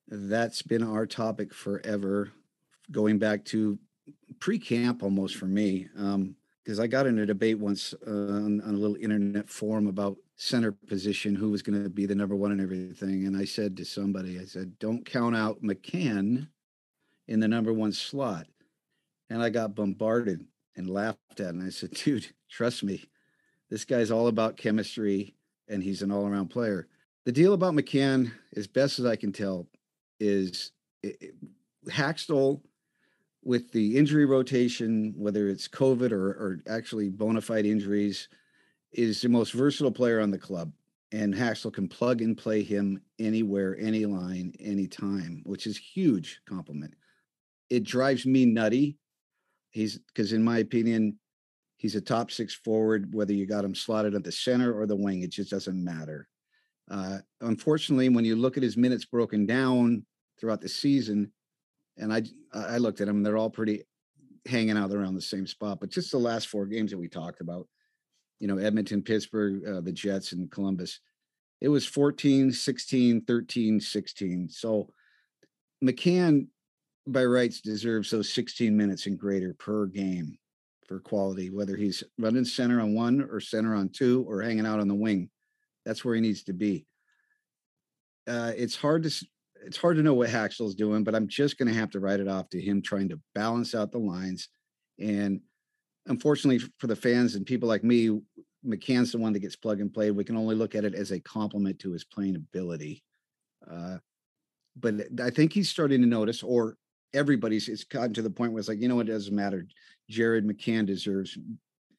[0.08, 2.32] that's been our topic forever,
[2.90, 3.78] going back to
[4.40, 5.88] pre-camp almost for me.
[5.94, 9.86] because um, I got in a debate once uh, on, on, a little internet forum
[9.86, 13.26] about center position, who was going to be the number one and everything.
[13.26, 16.48] And I said to somebody, I said, don't count out McCann
[17.26, 18.46] in the number one slot.
[19.28, 20.46] And I got bombarded
[20.76, 21.48] and laughed at.
[21.48, 23.04] And I said, dude, trust me,
[23.68, 25.34] this guy's all about chemistry
[25.68, 26.88] and he's an all around player
[27.28, 29.66] the deal about McCann, as best as I can tell,
[30.18, 30.72] is
[31.86, 32.62] Hakstol
[33.44, 38.30] with the injury rotation, whether it's COVID or, or actually bona fide injuries,
[38.92, 40.72] is the most versatile player on the club.
[41.12, 46.94] And Hakstol can plug and play him anywhere, any line, anytime, which is huge compliment.
[47.70, 48.98] It drives me nutty.
[49.70, 51.18] He's because in my opinion,
[51.78, 54.96] he's a top six forward, whether you got him slotted at the center or the
[54.96, 56.28] wing, it just doesn't matter.
[56.90, 60.04] Uh, unfortunately, when you look at his minutes broken down
[60.38, 61.32] throughout the season,
[61.96, 62.22] and I
[62.52, 63.82] I looked at them, they're all pretty
[64.46, 65.80] hanging out around the same spot.
[65.80, 67.66] But just the last four games that we talked about,
[68.40, 71.00] you know, Edmonton, Pittsburgh, uh, the Jets, and Columbus,
[71.60, 74.48] it was 14, 16, 13, 16.
[74.48, 74.92] So
[75.84, 76.46] McCann,
[77.06, 80.38] by rights, deserves those 16 minutes and greater per game
[80.86, 84.80] for quality, whether he's running center on one or center on two or hanging out
[84.80, 85.30] on the wing.
[85.84, 86.86] That's where he needs to be.
[88.26, 89.26] Uh, it's hard to
[89.64, 92.20] it's hard to know what Hakstol's doing, but I'm just going to have to write
[92.20, 94.48] it off to him trying to balance out the lines.
[95.00, 95.40] And
[96.08, 98.20] unfortunately for the fans and people like me,
[98.66, 100.10] McCann's the one that gets plug and play.
[100.10, 103.02] We can only look at it as a compliment to his playing ability.
[103.70, 103.98] Uh,
[104.76, 106.76] but I think he's starting to notice, or
[107.14, 109.66] everybody's it's gotten to the point where it's like, you know, it doesn't matter.
[110.08, 111.36] Jared McCann deserves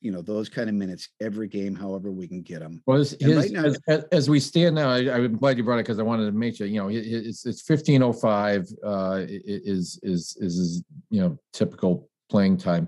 [0.02, 2.82] you know those kind of minutes every game, however we can get them.
[2.86, 5.84] Well, his, right now, as, as, we stand now, I, am glad you brought it
[5.84, 6.68] because I wanted to make sure.
[6.68, 12.88] You know, it's it's 15:05 uh, is is is his you know typical playing time.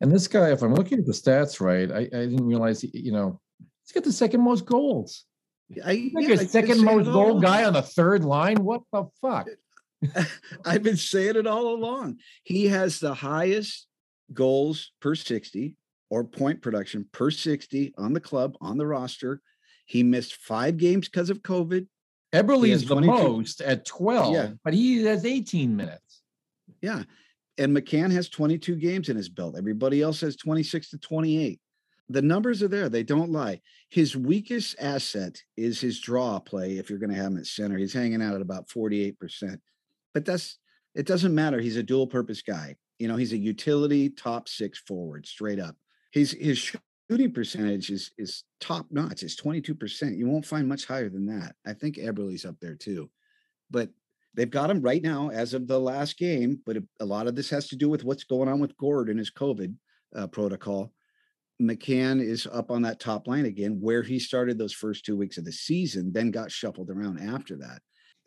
[0.00, 2.90] And this guy, if I'm looking at the stats right, I, I didn't realize, he,
[2.92, 3.40] you know,
[3.84, 5.24] he's got the second most goals.
[5.84, 8.62] I, Like yeah, second most goal guy on the third line.
[8.62, 9.48] What the fuck?
[10.64, 12.18] I've been saying it all along.
[12.42, 13.86] He has the highest
[14.32, 15.76] goals per 60
[16.10, 19.40] or point production per 60 on the club, on the roster.
[19.86, 21.86] He missed five games because of COVID.
[22.32, 24.50] Eberle is the 22 most at 12, Yeah.
[24.64, 26.22] but he has 18 minutes.
[26.82, 27.04] Yeah.
[27.58, 29.56] And McCann has 22 games in his belt.
[29.56, 31.60] Everybody else has 26 to 28.
[32.08, 32.88] The numbers are there.
[32.88, 33.60] They don't lie.
[33.88, 36.78] His weakest asset is his draw play.
[36.78, 39.58] If you're going to have him at center, he's hanging out at about 48%.
[40.14, 40.58] But that's,
[40.94, 41.60] it doesn't matter.
[41.60, 42.76] He's a dual purpose guy.
[42.98, 45.76] You know, he's a utility top six forward straight up.
[46.12, 46.58] His, his
[47.10, 49.22] shooting percentage is, is top notch.
[49.22, 50.16] It's 22%.
[50.16, 51.56] You won't find much higher than that.
[51.66, 53.10] I think Eberle's up there too.
[53.70, 53.90] But
[54.36, 57.50] they've got him right now as of the last game, but a lot of this
[57.50, 59.74] has to do with what's going on with Gourde and his COVID
[60.14, 60.92] uh, protocol.
[61.60, 65.38] McCann is up on that top line again, where he started those first two weeks
[65.38, 67.80] of the season, then got shuffled around after that.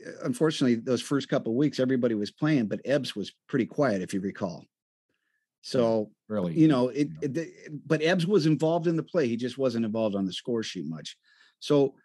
[0.06, 4.02] Uh, Unfortunately, those first couple of weeks, everybody was playing, but Ebbs was pretty quiet,
[4.02, 4.65] if you recall.
[5.62, 7.50] So Really, you know it, it
[7.88, 10.86] but ebbs was involved in the play he just wasn't involved on the score sheet
[10.86, 11.17] much
[11.60, 11.95] so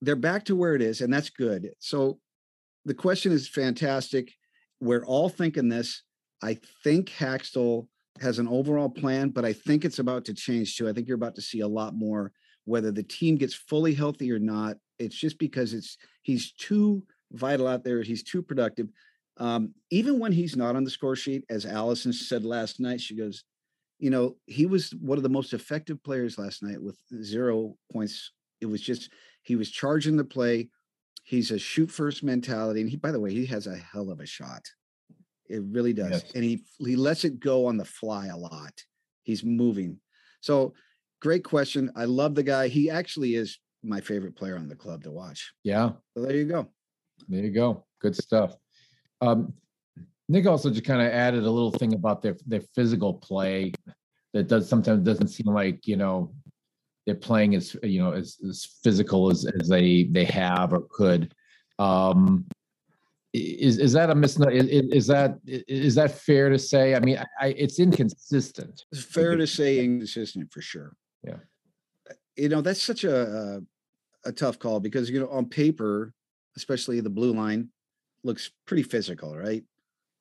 [0.00, 2.18] they're back to where it is and that's good so
[2.84, 4.32] the question is fantastic.
[4.80, 6.02] We're all thinking this.
[6.42, 7.86] I think Hakstol
[8.20, 10.88] has an overall plan but i think it's about to change too.
[10.88, 12.32] I think you're about to see a lot more.
[12.64, 17.66] Whether the team gets fully healthy or not it's just because it's he's too vital
[17.66, 18.02] out there.
[18.02, 18.88] He's too productive.
[19.38, 23.16] Um, even when he's not on the score sheet, as Allison said last night, she
[23.16, 23.44] goes,
[23.98, 28.32] you know, he was one of the most effective players last night with zero points.
[28.60, 29.10] It was just
[29.42, 30.68] he was charging the play.
[31.22, 34.20] He's a shoot first mentality, and he, by the way, he has a hell of
[34.20, 34.62] a shot.
[35.48, 36.32] It really does, Yes.
[36.34, 38.72] and he he lets it go on the fly a lot.
[39.22, 39.98] He's moving.
[40.40, 40.74] So,
[41.20, 41.90] great question.
[41.94, 42.68] I love the guy.
[42.68, 45.52] He actually is my favorite player on the club to watch.
[45.64, 45.90] yeah.
[46.16, 46.68] So there you go.
[47.28, 47.84] There you go.
[48.00, 48.56] Good stuff.
[49.20, 49.52] Um,
[50.28, 53.72] Nick also just kind of added a little thing about their their physical play
[54.32, 56.32] that does sometimes doesn't seem like you know
[57.06, 61.34] they're playing as you know as, as physical as, as they they have or could.
[61.78, 62.46] Um,
[63.32, 64.38] is is that a mis?
[64.38, 66.94] Is, is that that fair to say?
[66.94, 68.84] I mean, I, I it's inconsistent.
[68.92, 70.94] It's fair to say inconsistent for sure.
[71.24, 71.36] Yeah.
[72.36, 73.60] You know, that's such a, a
[74.28, 76.12] a tough call because you know on paper,
[76.56, 77.70] especially the blue line,
[78.22, 79.64] looks pretty physical, right?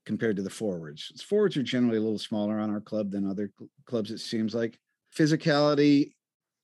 [0.05, 1.11] Compared to the forwards.
[1.27, 4.55] Forwards are generally a little smaller on our club than other cl- clubs, it seems
[4.55, 4.79] like.
[5.15, 6.13] Physicality,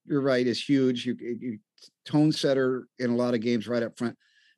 [0.08, 1.06] you're right, is huge.
[1.06, 1.60] You, you
[2.06, 4.16] tone setter in a lot of games right up front.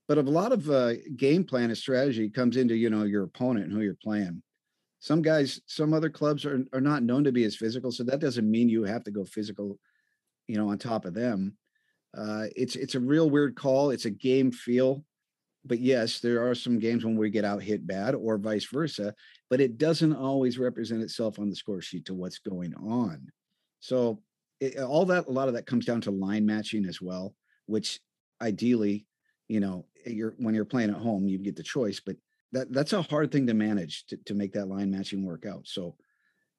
[0.07, 3.65] But a lot of uh, game plan and strategy comes into, you know, your opponent
[3.65, 4.41] and who you're playing
[4.99, 8.19] some guys some other clubs are, are not known to be as physical so that
[8.19, 9.79] doesn't mean you have to go physical
[10.47, 11.55] you know on top of them
[12.17, 15.03] uh it's it's a real weird call it's a game feel
[15.65, 19.13] but yes there are some games when we get out hit bad or vice versa
[19.49, 23.27] but it doesn't always represent itself on the score sheet to what's going on
[23.79, 24.21] so
[24.59, 27.33] it, all that a lot of that comes down to line matching as well
[27.65, 27.99] which
[28.41, 29.05] ideally
[29.47, 32.15] you know you're when you're playing at home you get the choice but
[32.51, 35.67] that that's a hard thing to manage to, to make that line matching work out.
[35.67, 35.95] So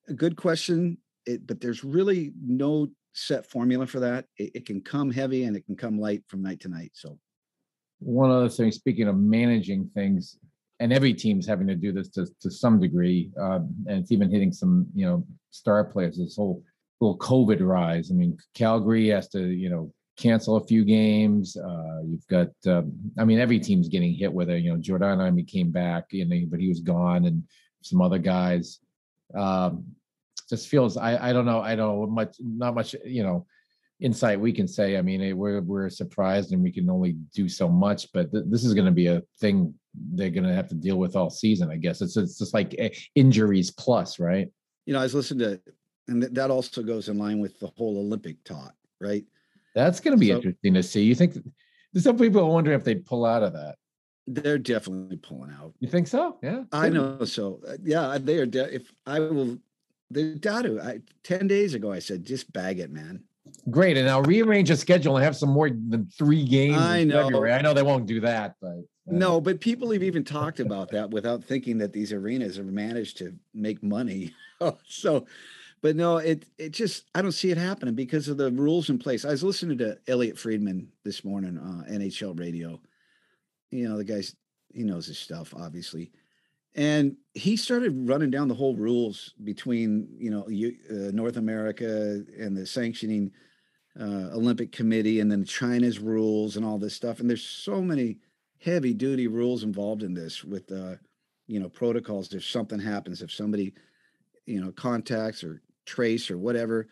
[0.08, 4.26] a good question, it, but there's really no set formula for that.
[4.36, 6.92] It, it can come heavy and it can come light from night to night.
[6.94, 7.18] So
[7.98, 10.38] One other thing, speaking of managing things,
[10.78, 14.30] and every team's having to do this to, to some degree, uh, and it's even
[14.30, 16.16] hitting some, you know, star players.
[16.16, 16.62] This whole
[17.00, 18.10] little COVID rise.
[18.10, 21.56] I mean, Calgary has to, you know, cancel a few games.
[21.56, 24.62] Uh, you've got, um, I mean, every team's getting hit with it.
[24.62, 27.42] You know, Jordan, I mean, came back, you know, but he was gone, and
[27.82, 28.80] some other guys.
[29.34, 29.84] Um,
[30.48, 33.46] just feels, I, I don't know, I don't know much, not much, you know,
[34.00, 34.98] insight we can say.
[34.98, 38.12] I mean, we're we're surprised, and we can only do so much.
[38.12, 39.72] But th- this is going to be a thing
[40.12, 41.70] they're going to have to deal with all season.
[41.70, 44.48] I guess it's it's just like eh, injuries plus, right?
[44.90, 45.60] you know, I was listening to,
[46.10, 49.24] and th- that also goes in line with the whole Olympic talk, right?
[49.74, 51.02] That's going to be So- interesting to see.
[51.04, 51.38] You think
[51.96, 53.76] some people are wondering if they'd pull out of that?
[54.26, 55.72] They're definitely pulling out.
[55.80, 56.38] You think so?
[56.42, 57.24] Yeah, I know.
[57.24, 58.46] So uh, yeah, they are.
[58.46, 59.58] De- if I will,
[60.10, 60.80] they got to.
[60.80, 63.24] I ten days ago I said just bag it, man.
[63.70, 66.76] Great, and I'll rearrange a schedule and have some more than three games.
[66.76, 67.24] I know.
[67.24, 67.52] February.
[67.52, 70.90] I know they won't do that, but uh, No, but people have even talked about
[70.92, 74.32] that without thinking that these arenas have managed to make money.
[74.86, 75.26] so,
[75.82, 78.98] but no, it it just I don't see it happening because of the rules in
[78.98, 79.24] place.
[79.24, 82.80] I was listening to Elliotte Friedman this morning, uh, NHL radio.
[83.70, 84.34] You know, the guy's
[84.72, 86.12] he knows his stuff, obviously.
[86.74, 92.24] and he started running down the whole rules between you know you, uh, North America
[92.38, 93.32] and the sanctioning
[94.00, 97.20] uh, Olympic Committee, and then China's rules and all this stuff.
[97.20, 98.18] And there's so many
[98.60, 100.96] heavy duty rules involved in this with uh,
[101.48, 102.32] you know protocols.
[102.34, 103.74] If something happens, if somebody
[104.46, 106.88] you know contacts or trace or whatever,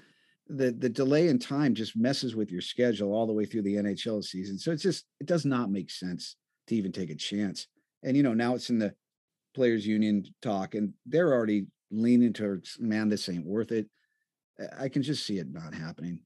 [0.48, 3.76] the the delay in time just messes with your schedule all the way through the
[3.76, 4.58] NHL season.
[4.58, 7.68] So it's just it does not make sense to even take a chance.
[8.02, 8.94] And you know now it's in the
[9.54, 13.86] players union talk, and they're already leaning towards man, this ain't worth it.
[14.78, 16.20] I can just see it not happening.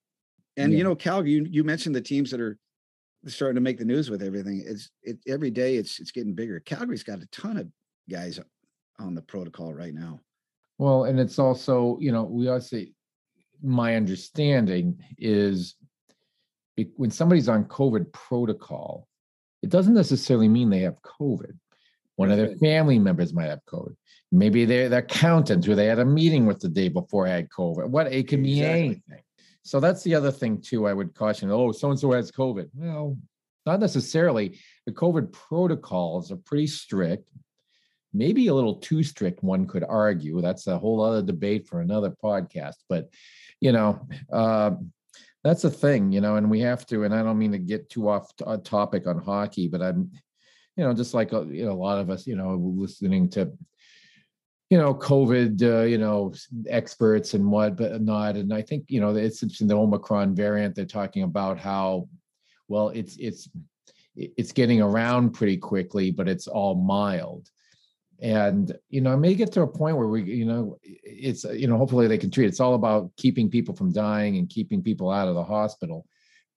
[0.56, 0.78] And Yeah.
[0.78, 2.58] you know, Calgary, you, you mentioned the teams that are
[3.26, 4.62] starting to make the news with everything.
[4.64, 6.60] It's it every day it's it's getting bigger.
[6.60, 7.68] Calgary's got a ton of
[8.08, 8.40] guys
[8.98, 10.20] on the protocol right now.
[10.82, 12.80] Well, and it's also, you know, we also,
[13.62, 15.76] my understanding is
[16.96, 19.06] when somebody's on COVID protocol,
[19.62, 21.56] it doesn't necessarily mean they have COVID.
[22.16, 23.94] One of their family members might have COVID.
[24.32, 27.88] Maybe their their accountant who they had a meeting with the day before had COVID.
[27.88, 28.80] What it can be Exactly.
[28.80, 29.22] anything.
[29.62, 30.88] So that's the other thing too.
[30.88, 31.48] I would caution.
[31.52, 32.70] Oh, so and so has COVID.
[32.74, 33.16] Well,
[33.66, 34.58] not necessarily.
[34.86, 37.28] The COVID protocols are pretty strict
[38.14, 40.40] maybe a little too strict one could argue.
[40.40, 43.08] That's a whole other debate for another podcast but
[43.62, 44.72] you know uh,
[45.44, 47.88] that's a thing you know and we have to and i don't mean to get
[47.88, 50.10] too off t- uh, topic on hockey but i'm
[50.76, 53.50] you know just like uh, you know a lot of us you know listening to
[54.68, 56.32] you know covid uh, you know
[56.68, 60.34] experts and what but not and i think you know it's, it's in the omicron
[60.34, 62.08] variant they're talking about how
[62.68, 63.48] well it's it's
[64.16, 67.48] it's getting around pretty quickly but it's all mild
[68.22, 71.66] and you know it may get to a point where we you know it's you
[71.66, 75.10] know hopefully they can treat it's all about keeping people from dying and keeping people
[75.10, 76.06] out of the hospital.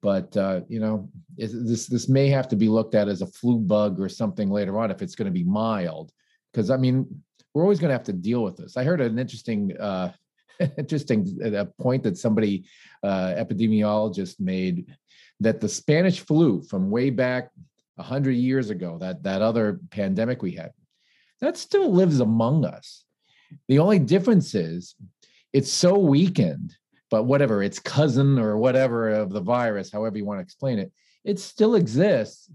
[0.01, 3.57] But uh, you know this this may have to be looked at as a flu
[3.57, 6.11] bug or something later on if it's going to be mild.
[6.53, 7.23] Because i mean
[7.53, 8.77] we're always going to have to deal with this.
[8.77, 10.11] I heard an interesting uh
[10.77, 12.65] interesting uh, point that somebody
[13.03, 14.95] uh epidemiologist made
[15.41, 17.49] that the spanish flu from way back
[17.95, 20.71] 100 years ago that that other pandemic we had
[21.41, 23.03] that still lives among us.
[23.67, 24.95] The only difference is
[25.53, 26.75] it's so weakened,
[27.09, 30.91] but whatever, its cousin or whatever of the virus, however you want to explain it,
[31.23, 32.49] it still exists.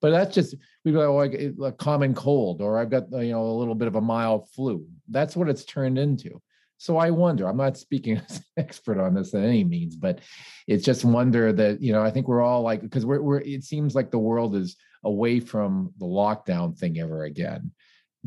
[0.00, 3.42] But that's just we go like a common cold, or I've got uh, you know
[3.42, 4.86] a little bit of a mild flu.
[5.08, 6.40] That's what it's turned into.
[6.78, 7.48] So I wonder.
[7.48, 10.20] I'm not speaking as an expert on this in any means, but
[10.66, 13.64] it's just wonder that you know I think we're all like because we're we're it
[13.64, 17.72] seems like the world is away from the lockdown thing ever again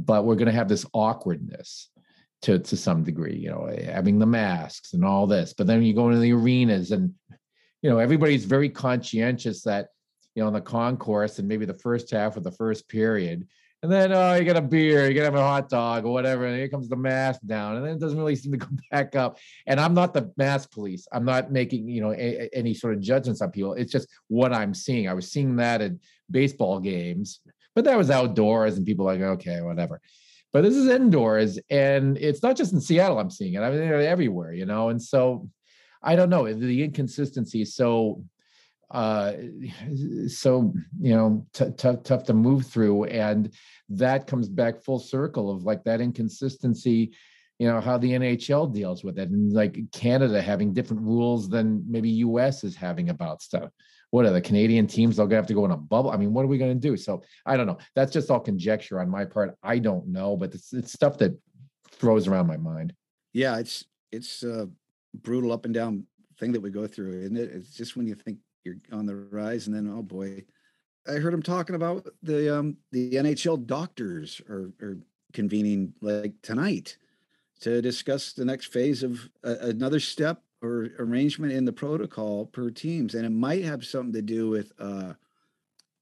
[0.06, 1.90] but we're going to have this awkwardness
[2.42, 5.84] to to some degree you know eh, having the masks and all this but then
[5.84, 7.14] you go into the arenas and
[7.82, 9.90] you know everybody's very conscientious that
[10.36, 13.46] you know in the concourse and maybe the first half of the first period
[13.82, 16.46] and then oh you get a beer you get have a hot dog or whatever
[16.46, 19.16] and here comes the mask down and then it doesn't really seem to go back
[19.16, 22.74] up and i'm not the mask police i'm not making you know a, a- any
[22.74, 25.92] sort of judgments on people it's just what i'm seeing i was seeing that at
[26.32, 27.42] baseball games
[27.76, 30.02] but that was outdoors and people like okay whatever.
[30.52, 33.82] But this is indoors and it's not just in seattle i'm seeing it i mean
[33.82, 35.48] everywhere you know and so
[36.02, 38.24] i don't know the inconsistency is so
[38.92, 39.34] uh
[40.28, 43.54] so you know t- tough tough to move through and
[43.90, 47.12] that comes back full circle of like that inconsistency
[47.60, 51.84] you know how the nhl deals with it and like canada having different rules than
[51.88, 53.70] maybe us is having about stuff
[54.12, 55.18] what are the Canadian teams?
[55.18, 56.12] Gonna have to go in a bubble.
[56.12, 56.98] I mean, what are we gonna do?
[56.98, 57.78] So I don't know.
[57.96, 59.56] That's just all conjecture on my part.
[59.64, 61.38] I don't know, but it's it's stuff that
[61.92, 62.94] throws around my mind.
[63.34, 64.70] Yeah, it's it's a
[65.14, 66.06] brutal up and down
[66.40, 67.52] thing that we go through, isn't it?
[67.52, 70.44] It's just when you think you're on the rise, and then oh boy,
[71.08, 74.98] I heard him talking about the um the NHL doctors are are
[75.34, 76.98] convening like tonight
[77.62, 82.70] to discuss the next phase of a, another step or arrangement in the protocol per
[82.70, 85.14] teams, and it might have something to do with uh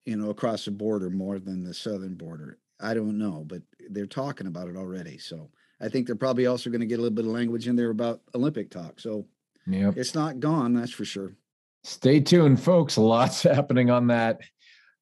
[0.06, 2.58] you know across the border more than the southern border.
[2.80, 5.50] I don't know, but they're talking about it already, so.
[5.80, 7.92] I think they're probably also going to get a little bit of language in there
[7.92, 9.00] about Olympic talk.
[9.00, 9.28] So
[9.68, 9.92] Yeah.
[9.96, 11.36] it's not gone, that's for sure.
[11.84, 12.98] Stay tuned, folks.
[13.16, 14.42] Lots happening on that.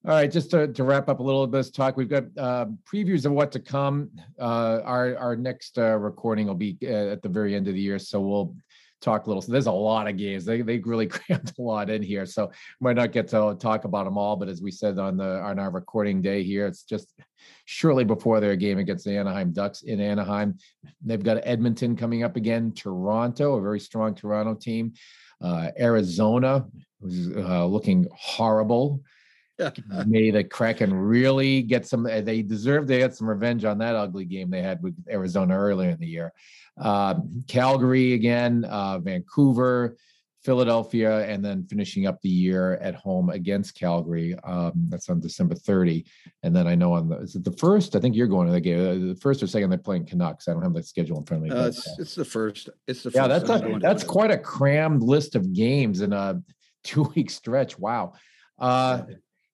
[0.04, 2.66] All right, just to, to wrap up a little of this talk, we've got uh,
[2.86, 4.10] previews of what to come.
[4.38, 7.80] Uh, our our next uh, recording will be uh, at the very end of the
[7.82, 8.54] year, so we'll
[9.02, 9.42] talk a little.
[9.42, 10.46] So there's a lot of games.
[10.46, 14.06] They they really crammed a lot in here, so might not get to talk about
[14.06, 14.36] them all.
[14.36, 17.14] But as we said on the on our recording day here, it's just
[17.66, 20.58] shortly before their game against the Anaheim Ducks in Anaheim.
[21.04, 24.94] They've got Edmonton coming up again, Toronto, a very strong Toronto team,
[25.42, 26.66] uh, Arizona,
[27.02, 29.02] who's uh, looking horrible.
[30.06, 32.06] may the Kraken really get some.
[32.06, 35.58] uh, They deserve to get some revenge on that ugly game they had with Arizona
[35.58, 36.34] earlier in the year.
[36.80, 37.16] Uh,
[37.48, 39.96] Calgary again, uh, Vancouver,
[40.44, 44.36] Philadelphia, and then finishing up the year at home against Calgary.
[44.44, 46.06] Um, that's on December 30.
[46.44, 47.96] And then I know on the is it the first?
[47.96, 48.80] I think you're going to the game.
[48.80, 50.48] Uh, the first or second, they're playing Canucks.
[50.48, 51.56] I don't have the schedule in front of me.
[51.56, 52.70] Uh, it's, uh, it's the first.
[52.88, 53.48] It's the yeah, first.
[53.48, 56.42] that's a, that's quite a crammed list of games in a
[56.84, 57.80] two week stretch.
[57.80, 58.14] Wow.
[58.60, 59.04] Uh,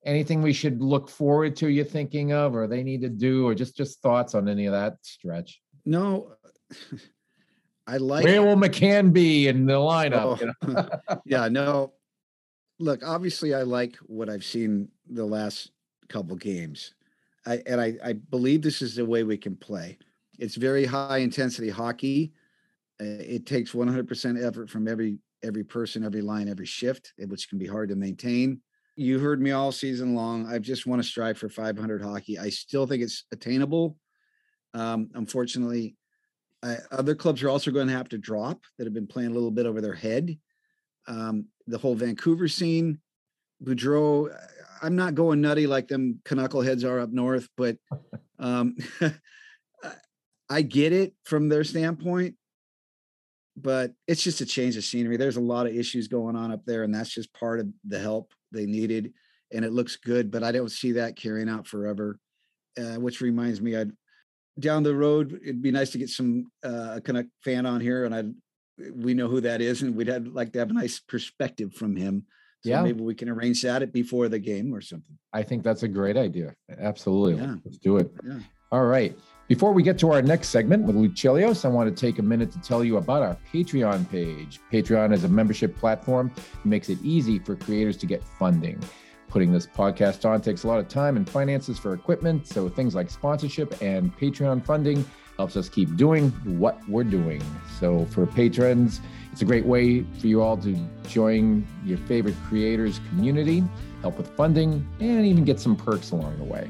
[0.06, 1.68] anything we should look forward to?
[1.68, 4.74] You thinking of, or they need to do, or just just thoughts on any of
[4.74, 5.62] that stretch?
[5.86, 6.34] No,
[7.88, 8.24] I like.
[8.24, 10.40] Where will McCann be in the lineup?
[10.40, 10.90] you know?
[11.08, 11.94] Oh, yeah, no.
[12.80, 15.72] Look, obviously, I like what I've seen the last
[16.10, 16.94] couple games,
[17.46, 19.98] I and I, I believe this is the way we can play.
[20.40, 22.34] It's very high intensity hockey.
[23.00, 27.50] Uh, it takes 100% effort from every every person, every line, every shift, eh, which
[27.50, 28.62] can be hard to maintain.
[29.02, 30.46] You heard me all season long.
[30.46, 32.38] I just want to strive for 500 hockey.
[32.38, 33.98] I still think it's attainable.
[34.76, 35.96] Um, unfortunately,
[36.62, 39.34] uh, other clubs are also going to have to drop that have been playing a
[39.34, 40.38] little bit over their head.
[41.08, 43.00] Um, the whole Vancouver scene,
[43.64, 44.30] Boudreau,
[44.84, 47.78] I'm not going nutty like them knuckleheads are up north, but
[48.40, 49.96] um, I-
[50.48, 52.36] I get it from their standpoint.
[53.58, 55.18] But it's just a change of scenery.
[55.18, 57.98] There's a lot of issues going on up there, and that's just part of the
[57.98, 59.14] help they needed.
[59.54, 62.20] And it looks good, but I don't see that carrying out forever.
[62.80, 63.92] Uh, which reminds me, I'd
[64.60, 68.06] down the road, it'd be nice to get some uh, a Canuck fan on here,
[68.06, 68.24] and I
[68.96, 71.96] we know who that is, and we'd have like to have a nice perspective from
[71.98, 72.26] him.
[72.64, 72.82] So Yeah.
[72.82, 75.18] maybe we can arrange that at before the game or something.
[75.34, 76.56] I think that's a great idea.
[76.78, 77.36] Absolutely.
[77.44, 77.56] Yeah.
[77.66, 78.12] Let's do it.
[78.26, 78.40] Yeah.
[78.72, 79.18] All right.
[79.52, 82.22] Before we get to our next segment with Luke Chelios, I want to take a
[82.22, 84.62] minute to tell you about our Patreon page.
[84.72, 88.82] Patreon is a membership platform that makes it easy for creators to get funding.
[89.28, 92.96] Putting this podcast on takes a lot of time and finances for equipment, so things
[92.96, 95.04] like sponsorship and Patreon funding
[95.36, 97.44] helps us keep doing what we're doing.
[97.78, 99.02] So for patrons,
[99.34, 100.78] it's a great way for you all to
[101.10, 103.66] join your favorite creators community,
[104.00, 106.70] help with funding, and even get some perks along the way.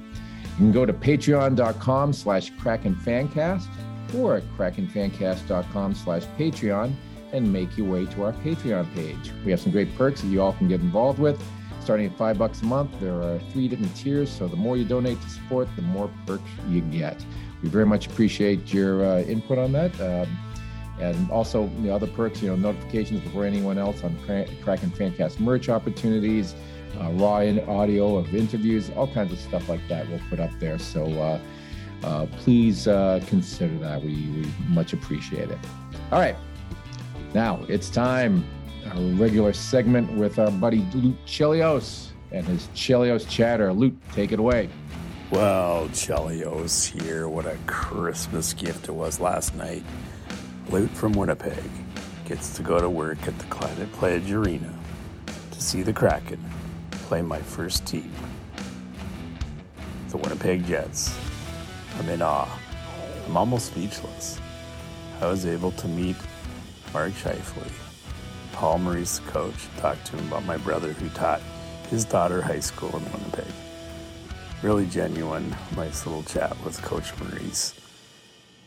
[0.52, 3.68] You can go to patreon.com slash krakenfancast
[4.16, 6.94] or at krakenfancast.com slash patreon
[7.34, 9.32] and make your way to our Patreon page.
[9.46, 11.42] We have some great perks that you all can get involved with.
[11.80, 14.30] Starting at five bucks a month, there are three different tiers.
[14.30, 17.26] So the more you donate to support, the more perks you get.
[17.64, 20.00] We very much appreciate your uh, input on that.
[20.00, 20.38] Um,
[21.00, 25.40] and also the other perks, you know, notifications before anyone else on Kra- Kraken Fancast
[25.40, 26.54] merch opportunities,
[27.00, 27.38] uh, raw
[27.68, 30.80] audio of interviews, all kinds of stuff like that we'll put up there.
[30.80, 31.40] So uh,
[32.04, 34.02] uh, please uh, consider that.
[34.02, 35.60] We, we much appreciate it.
[36.12, 36.36] All right.
[37.34, 38.46] Now it's time,
[38.88, 43.72] our regular segment with our buddy Luke Chelios and his Chelios chatter.
[43.74, 44.70] Luke, take it away.
[45.30, 47.30] Well, Chelios here.
[47.30, 49.84] What a Christmas gift it was last night.
[50.70, 51.64] Loot from Winnipeg
[52.26, 54.74] gets to go to work at the Planet Pledge Arena
[55.52, 56.44] to see the Kraken
[57.12, 58.10] play my first team,
[60.08, 61.14] the Winnipeg Jets.
[62.00, 62.48] I'm in awe.
[63.28, 64.40] I'm almost speechless.
[65.20, 66.16] I was able to meet
[66.94, 67.70] Mark Scheifele,
[68.54, 71.42] Paul Maurice, the coach, talk to him about my brother who taught
[71.90, 73.54] his daughter high school in Winnipeg
[74.62, 77.74] really genuine, nice little chat with Coach Maurice.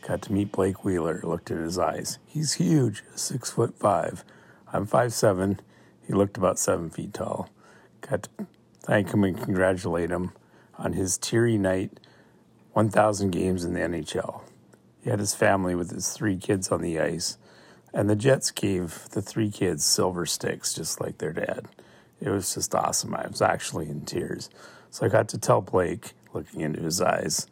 [0.07, 2.19] Got to meet Blake Wheeler, looked at his eyes.
[2.27, 4.23] He's huge, six foot five.
[4.71, 5.61] I'm five seven.
[6.05, 7.49] He looked about seven feet tall.
[8.09, 8.29] Got to
[8.81, 10.31] thank him and congratulate him
[10.77, 11.99] on his teary night,
[12.73, 14.41] 1,000 games in the NHL.
[15.03, 17.37] He had his family with his three kids on the ice,
[17.93, 21.65] and the Jets gave the three kids silver sticks just like their dad.
[22.21, 23.15] It was just awesome.
[23.15, 24.49] I was actually in tears.
[24.91, 27.47] So I got to tell Blake, looking into his eyes,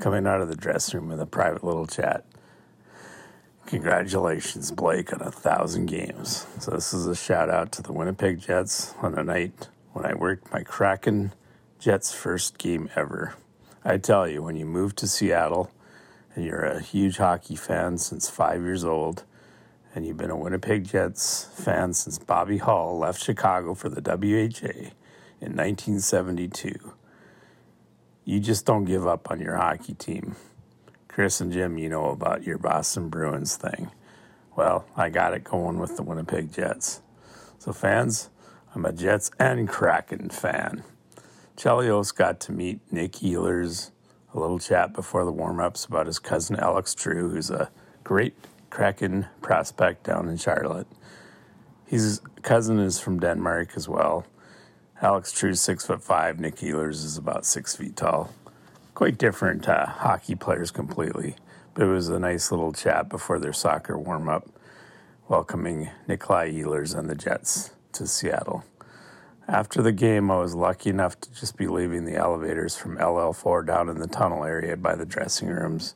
[0.00, 2.24] coming out of the dressing room with a private little chat.
[3.66, 6.46] Congratulations, Blake, on a thousand games.
[6.60, 10.14] So this is a shout out to the Winnipeg Jets on a night when I
[10.14, 11.32] worked my Kraken
[11.78, 13.34] Jets first game ever.
[13.84, 15.70] I tell you, when you move to Seattle
[16.34, 19.24] and you're a huge hockey fan since five years old,
[19.94, 24.92] and you've been a Winnipeg Jets fan since Bobby Hull left Chicago for the WHA
[25.40, 26.92] in 1972.
[28.24, 30.36] You just don't give up on your hockey team.
[31.08, 33.90] Chris and Jim, you know about your Boston Bruins thing.
[34.56, 37.02] Well, I got it going with the Winnipeg Jets.
[37.58, 38.30] So, fans,
[38.74, 40.82] I'm a Jets and Kraken fan.
[41.58, 43.90] Chelios got to meet Nick Ehlers,
[44.32, 47.70] a little chat before the warm ups about his cousin Alex True, who's a
[48.02, 48.34] great
[48.70, 50.86] Kraken prospect down in Charlotte.
[51.84, 54.24] His cousin is from Denmark as well.
[55.02, 56.40] Alex True's six foot five.
[56.40, 58.32] Nick Ehlers is about six feet tall.
[58.94, 61.36] Quite different uh, hockey players completely.
[61.74, 64.48] But it was a nice little chat before their soccer warm up,
[65.28, 68.64] welcoming Nikolai Ehlers and the Jets to Seattle.
[69.48, 73.66] After the game, I was lucky enough to just be leaving the elevators from LL4
[73.66, 75.94] down in the tunnel area by the dressing rooms.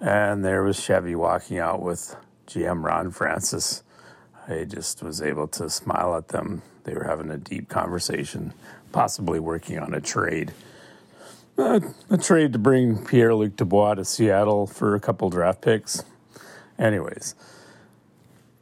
[0.00, 3.82] And there was Chevy walking out with GM Ron Francis.
[4.48, 6.62] I just was able to smile at them.
[6.84, 8.52] They were having a deep conversation,
[8.92, 10.52] possibly working on a trade.
[11.56, 11.80] Uh,
[12.10, 16.04] a trade to bring Pierre Luc Dubois to Seattle for a couple draft picks.
[16.78, 17.34] Anyways,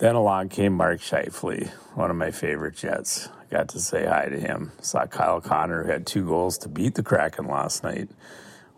[0.03, 3.29] then along came Mark Scheifele, one of my favorite Jets.
[3.29, 4.73] I got to say hi to him.
[4.81, 8.09] Saw Kyle Connor, who had two goals to beat the Kraken last night,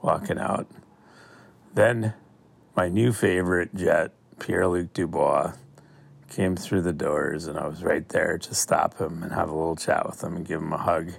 [0.03, 0.67] walking out.
[1.73, 2.13] Then
[2.77, 5.55] my new favorite Jet, Pierre Luc Dubois,
[6.29, 9.55] came through the doors, and I was right there to stop him and have a
[9.55, 11.13] little chat with him and give him a hug,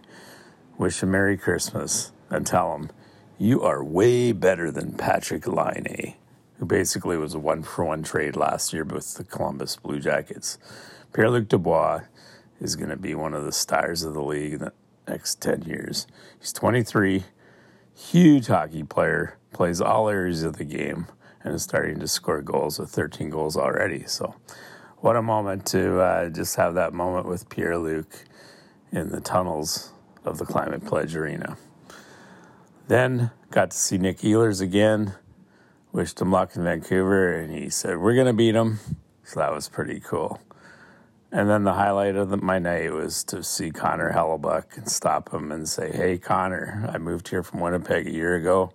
[0.77, 2.91] wish him Merry Christmas, and tell him,
[3.39, 6.13] You are way better than Patrik Laine,
[6.57, 10.57] who basically was a one for one trade last year with the Columbus Blue Jackets.
[11.13, 12.01] Pierre Luc Dubois
[12.59, 14.73] is going to be one of the stars of the league in the
[15.07, 16.07] next 10 years.
[16.39, 17.23] He's 23,
[17.93, 21.07] huge hockey player, plays all areas of the game,
[21.43, 24.05] and is starting to score goals with 13 goals already.
[24.05, 24.35] So,
[24.97, 28.07] what a moment to uh, just have that moment with Pierre Luc
[28.91, 29.91] in the tunnels
[30.23, 31.57] of the Climate Pledge Arena.
[32.87, 35.13] Then got to see Nick Ehlers again.
[35.95, 38.79] Wished him luck in Vancouver, and he said, We're going to beat him.
[39.23, 40.41] So that was pretty cool.
[41.31, 45.33] And then the highlight of the, my night was to see Connor Hellebuyck and stop
[45.33, 48.73] him and say, Hey, Connor, I moved here from Winnipeg a year ago.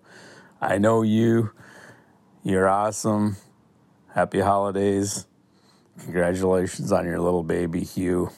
[0.63, 1.51] I know you.
[2.43, 3.37] You're awesome.
[4.15, 5.27] Happy holidays.
[5.99, 8.31] Congratulations on your little baby, Hugh.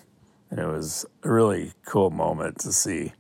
[0.51, 3.13] And it was a really cool moment to see.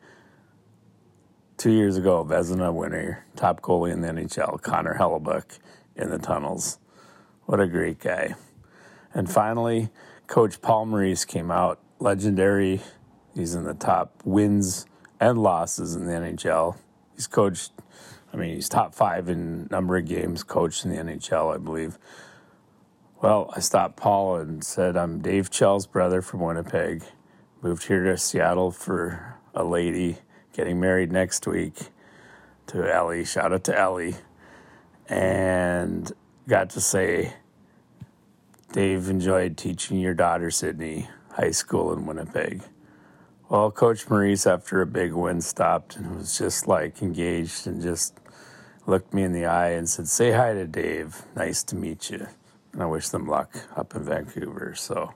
[1.62, 5.60] Two years ago, Vezina winner, top goalie in the NHL, Connor Hellebuyck
[5.94, 6.80] in the tunnels.
[7.46, 8.34] What a great guy.
[9.14, 9.90] And finally,
[10.26, 12.80] Coach Paul Maurice came out, legendary.
[13.32, 14.86] He's in the top wins
[15.20, 16.78] and losses in the NHL.
[17.14, 17.70] He's coached,
[18.32, 21.96] I mean, he's top five in number of games coached in the NHL, I believe.
[23.22, 27.04] Well, I stopped Paul and said, I'm Dave Chell's brother from Winnipeg.
[27.62, 30.18] Moved here to Seattle for a lady,
[30.53, 31.74] getting married next week
[32.68, 33.24] to Ellie.
[33.24, 34.14] Shout out to Ellie.
[35.09, 36.11] And
[36.48, 37.34] got to say,
[38.72, 42.62] Dave enjoyed teaching your daughter, Sydney, high school in Winnipeg.
[43.48, 48.18] Well, Coach Maurice, after a big win, stopped and was just like engaged and just
[48.86, 51.22] looked me in the eye and said, Say hi to Dave.
[51.36, 52.26] Nice to meet you
[52.72, 54.74] and I wish them luck up in Vancouver.
[54.74, 55.14] So,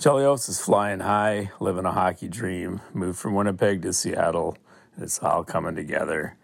[0.00, 4.56] Chelios is flying high, living a hockey dream, moved from Winnipeg to Seattle.
[4.96, 6.38] It's all coming together.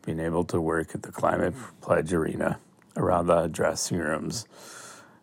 [0.00, 1.52] Being able to work at the Climate
[1.82, 2.58] Pledge Arena
[2.96, 4.46] around the dressing rooms.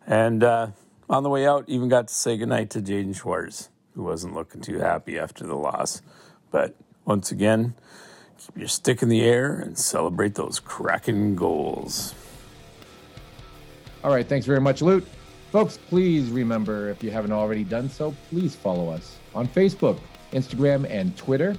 [0.05, 0.67] And uh,
[1.09, 4.61] on the way out, even got to say goodnight to Jaden Schwartz, who wasn't looking
[4.61, 6.03] too happy after the loss.
[6.51, 6.75] But
[7.05, 7.73] once again,
[8.37, 12.13] keep your stick in the air and celebrate those Kraken goals.
[14.03, 15.07] All right, thanks very much, Lute.
[15.51, 19.99] Folks, please remember if you haven't already done so, please follow us on Facebook,
[20.31, 21.55] Instagram, and Twitter.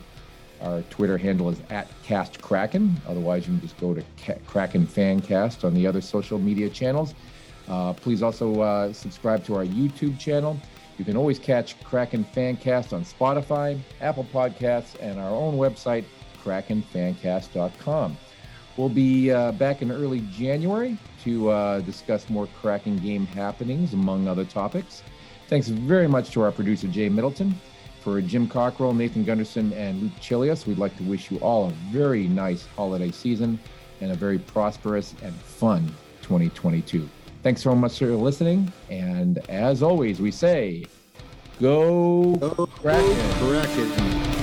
[0.63, 2.95] Our Twitter handle is at Cast Kraken.
[3.09, 4.05] Otherwise, you can just go to
[4.47, 7.15] Kraken Fancast on the other social media channels.
[7.67, 10.57] Uh, please also uh, subscribe to our YouTube channel.
[10.99, 16.05] You can always catch Kraken Fancast on Spotify, Apple Podcasts, and our own website,
[16.45, 18.17] krakenfancast.com.
[18.77, 24.29] We'll be uh, back in early January to uh, discuss more Kraken game happenings, among
[24.29, 25.03] other topics.
[25.49, 27.55] Thanks very much to our producer, Jay Middleton.
[28.01, 31.71] For Jim Cockrell, Nathan Gunderson, and Luke Chelios, we'd like to wish you all a
[31.93, 33.59] very nice holiday season
[34.01, 35.87] and a very prosperous and fun
[36.23, 37.07] 2022.
[37.43, 38.73] Thanks so much for listening.
[38.89, 40.87] And as always, we say,
[41.61, 43.31] go, Go Kraken.
[43.33, 44.40] Kraken.